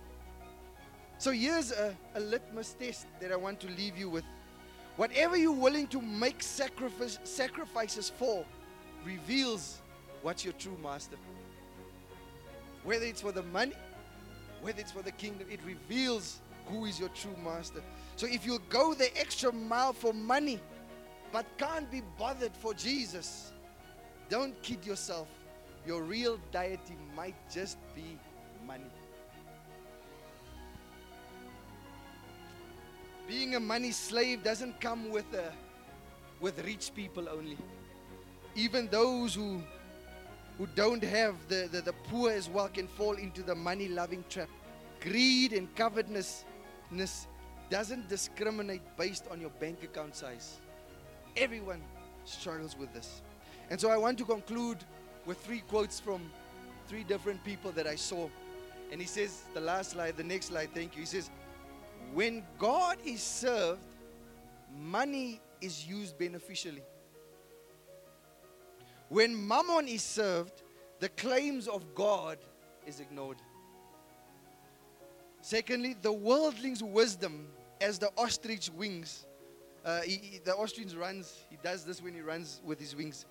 So 1.18 1.32
here's 1.32 1.72
a, 1.72 1.96
a 2.14 2.20
litmus 2.20 2.74
test 2.78 3.06
that 3.20 3.32
I 3.32 3.36
want 3.36 3.58
to 3.60 3.66
leave 3.68 3.98
you 3.98 4.08
with. 4.08 4.24
Whatever 4.96 5.36
you're 5.36 5.52
willing 5.52 5.88
to 5.88 6.00
make 6.00 6.42
sacrifice, 6.42 7.18
sacrifices 7.24 8.08
for 8.08 8.44
reveals 9.04 9.80
what's 10.22 10.44
your 10.44 10.54
true 10.54 10.78
master. 10.80 11.16
Whether 12.84 13.06
it's 13.06 13.20
for 13.20 13.32
the 13.32 13.42
money, 13.42 13.74
whether 14.60 14.80
it's 14.80 14.92
for 14.92 15.02
the 15.02 15.10
kingdom, 15.12 15.48
it 15.50 15.60
reveals 15.66 16.40
who 16.66 16.84
is 16.84 17.00
your 17.00 17.08
true 17.10 17.34
master. 17.44 17.82
So 18.14 18.26
if 18.26 18.46
you 18.46 18.60
go 18.68 18.94
the 18.94 19.16
extra 19.18 19.52
mile 19.52 19.92
for 19.92 20.12
money, 20.12 20.60
but 21.32 21.46
can't 21.58 21.90
be 21.90 22.02
bothered 22.16 22.56
for 22.56 22.74
Jesus, 22.74 23.52
don't 24.28 24.60
kid 24.62 24.86
yourself. 24.86 25.28
Your 25.84 26.02
real 26.02 26.38
deity 26.52 26.96
might 27.16 27.36
just 27.50 27.78
be 27.94 28.18
money. 28.66 28.90
Being 33.28 33.54
a 33.54 33.60
money 33.60 33.92
slave 33.92 34.42
doesn't 34.42 34.80
come 34.80 35.10
with 35.10 35.32
a, 35.34 35.52
with 36.40 36.64
rich 36.64 36.90
people 36.96 37.28
only. 37.28 37.58
Even 38.56 38.88
those 38.88 39.34
who 39.34 39.62
who 40.56 40.66
don't 40.74 41.04
have 41.04 41.36
the, 41.48 41.68
the, 41.70 41.80
the 41.80 41.92
poor 41.92 42.32
as 42.32 42.48
well 42.48 42.68
can 42.68 42.88
fall 42.88 43.12
into 43.12 43.44
the 43.44 43.54
money 43.54 43.86
loving 43.86 44.24
trap. 44.28 44.48
Greed 45.00 45.52
and 45.52 45.72
covetousness 45.76 47.28
doesn't 47.70 48.08
discriminate 48.08 48.82
based 48.96 49.26
on 49.30 49.40
your 49.40 49.50
bank 49.60 49.84
account 49.84 50.16
size. 50.16 50.56
Everyone 51.36 51.80
struggles 52.24 52.76
with 52.76 52.92
this. 52.92 53.22
And 53.70 53.80
so 53.80 53.88
I 53.88 53.96
want 53.96 54.18
to 54.18 54.24
conclude 54.24 54.78
with 55.26 55.38
three 55.44 55.60
quotes 55.60 56.00
from 56.00 56.28
three 56.88 57.04
different 57.04 57.44
people 57.44 57.70
that 57.72 57.86
I 57.86 57.94
saw. 57.94 58.28
And 58.90 59.00
he 59.00 59.06
says, 59.06 59.42
the 59.54 59.60
last 59.60 59.92
slide, 59.92 60.16
the 60.16 60.24
next 60.24 60.46
slide, 60.46 60.70
thank 60.74 60.96
you. 60.96 61.00
He 61.02 61.06
says, 61.06 61.30
when 62.14 62.42
God 62.58 62.98
is 63.04 63.22
served, 63.22 63.84
money 64.76 65.40
is 65.60 65.86
used 65.86 66.18
beneficially. 66.18 66.82
When 69.08 69.46
mammon 69.46 69.88
is 69.88 70.02
served, 70.02 70.62
the 71.00 71.08
claims 71.10 71.68
of 71.68 71.94
God 71.94 72.38
is 72.86 73.00
ignored. 73.00 73.38
Secondly, 75.40 75.96
the 76.02 76.12
worldling's 76.12 76.82
wisdom 76.82 77.48
as 77.80 77.98
the 77.98 78.10
ostrich 78.18 78.70
wings. 78.76 79.26
Uh, 79.84 80.00
he, 80.02 80.16
he- 80.16 80.38
the 80.38 80.54
ostrich 80.54 80.94
runs, 80.94 81.46
he 81.48 81.56
does 81.62 81.84
this 81.84 82.02
when 82.02 82.12
he 82.12 82.20
runs 82.20 82.60
with 82.64 82.78
his 82.80 82.94
wings. 82.94 83.24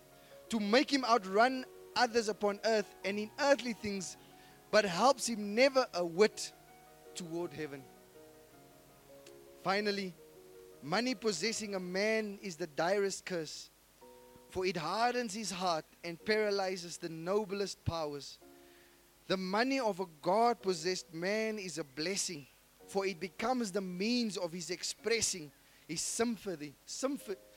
To 0.50 0.60
make 0.60 0.92
him 0.92 1.04
outrun 1.06 1.66
others 1.96 2.30
upon 2.30 2.60
earth 2.66 2.96
and 3.04 3.20
in 3.20 3.30
earthly 3.40 3.74
things, 3.74 4.18
but 4.72 4.86
helps 4.86 5.28
him 5.28 5.54
never 5.54 5.86
a 5.94 6.06
whit 6.06 6.54
toward 7.14 7.54
heaven. 7.54 7.84
Finally, 9.68 10.14
money 10.82 11.14
possessing 11.14 11.76
a 11.76 11.80
man 11.80 12.40
is 12.42 12.56
the 12.56 12.68
direst 12.68 13.26
curse, 13.26 13.70
for 14.48 14.66
it 14.66 14.78
hardens 14.78 15.34
his 15.34 15.52
heart 15.52 15.84
and 16.06 16.24
paralyzes 16.24 16.96
the 16.96 17.10
noblest 17.10 17.84
powers. 17.84 18.40
The 19.28 19.36
money 19.36 19.82
of 19.82 20.00
a 20.00 20.06
God 20.22 20.62
possessed 20.62 21.14
man 21.14 21.60
is 21.60 21.80
a 21.80 21.84
blessing, 21.84 22.48
for 22.88 23.06
it 23.06 23.20
becomes 23.20 23.74
the 23.74 23.82
means 23.82 24.38
of 24.38 24.54
his 24.54 24.70
expressing 24.70 25.52
his 25.86 26.00
sympathy, 26.00 26.74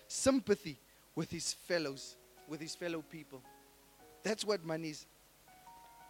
sympathy 0.08 0.80
with 1.14 1.30
his 1.30 1.52
fellows, 1.52 2.16
with 2.48 2.60
his 2.60 2.74
fellow 2.74 3.04
people. 3.08 3.40
That's 4.24 4.44
what 4.44 4.64
money 4.64 4.88
is. 4.88 5.06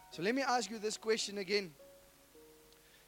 So 0.09 0.23
let 0.23 0.33
me 0.33 0.41
ask 0.41 0.71
you 0.71 0.79
this 0.79 0.97
question 0.97 1.37
again. 1.37 1.71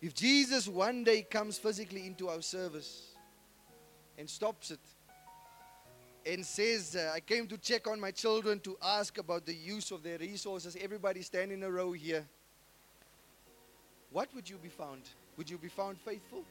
If 0.04 0.14
Jesus 0.14 0.68
one 0.68 1.06
day 1.06 1.22
comes 1.22 1.58
physically 1.58 2.06
into 2.06 2.28
our 2.28 2.42
service 2.42 3.14
and 4.18 4.30
stops 4.30 4.70
it 4.70 4.82
and 6.26 6.46
says, 6.46 6.98
uh, 6.98 7.14
I 7.16 7.22
came 7.22 7.48
to 7.48 7.58
check 7.58 7.88
on 7.88 8.02
my 8.02 8.12
children 8.12 8.60
to 8.66 8.76
ask 8.84 9.18
about 9.18 9.46
the 9.46 9.54
use 9.54 9.92
of 9.92 10.04
their 10.04 10.18
resources, 10.18 10.76
everybody 10.82 11.22
stand 11.22 11.54
in 11.54 11.64
a 11.64 11.72
row 11.72 11.94
here. 11.94 12.26
What 14.12 14.28
would 14.36 14.50
you 14.50 14.58
be 14.58 14.68
found? 14.68 15.04
Would 15.38 15.50
you 15.50 15.58
be 15.58 15.70
found 15.70 15.98
faithful? 15.98 16.44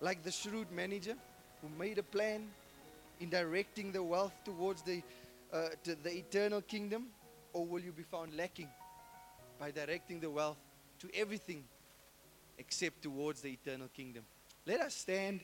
Like 0.00 0.24
the 0.24 0.32
shrewd 0.32 0.72
manager 0.72 1.14
who 1.62 1.68
made 1.78 1.98
a 1.98 2.02
plan 2.02 2.48
in 3.20 3.30
directing 3.30 3.92
the 3.92 4.02
wealth 4.02 4.34
towards 4.44 4.82
the, 4.82 5.02
uh, 5.52 5.68
to 5.84 5.94
the 5.94 6.16
eternal 6.16 6.62
kingdom? 6.62 7.10
Or 7.52 7.64
will 7.64 7.80
you 7.80 7.92
be 7.92 8.02
found 8.02 8.36
lacking 8.36 8.70
by 9.60 9.70
directing 9.70 10.18
the 10.18 10.30
wealth 10.30 10.58
to 11.00 11.08
everything 11.14 11.64
except 12.58 13.02
towards 13.02 13.40
the 13.40 13.48
eternal 13.48 13.88
kingdom? 13.88 14.24
Let 14.66 14.80
us 14.80 14.94
stand 14.94 15.40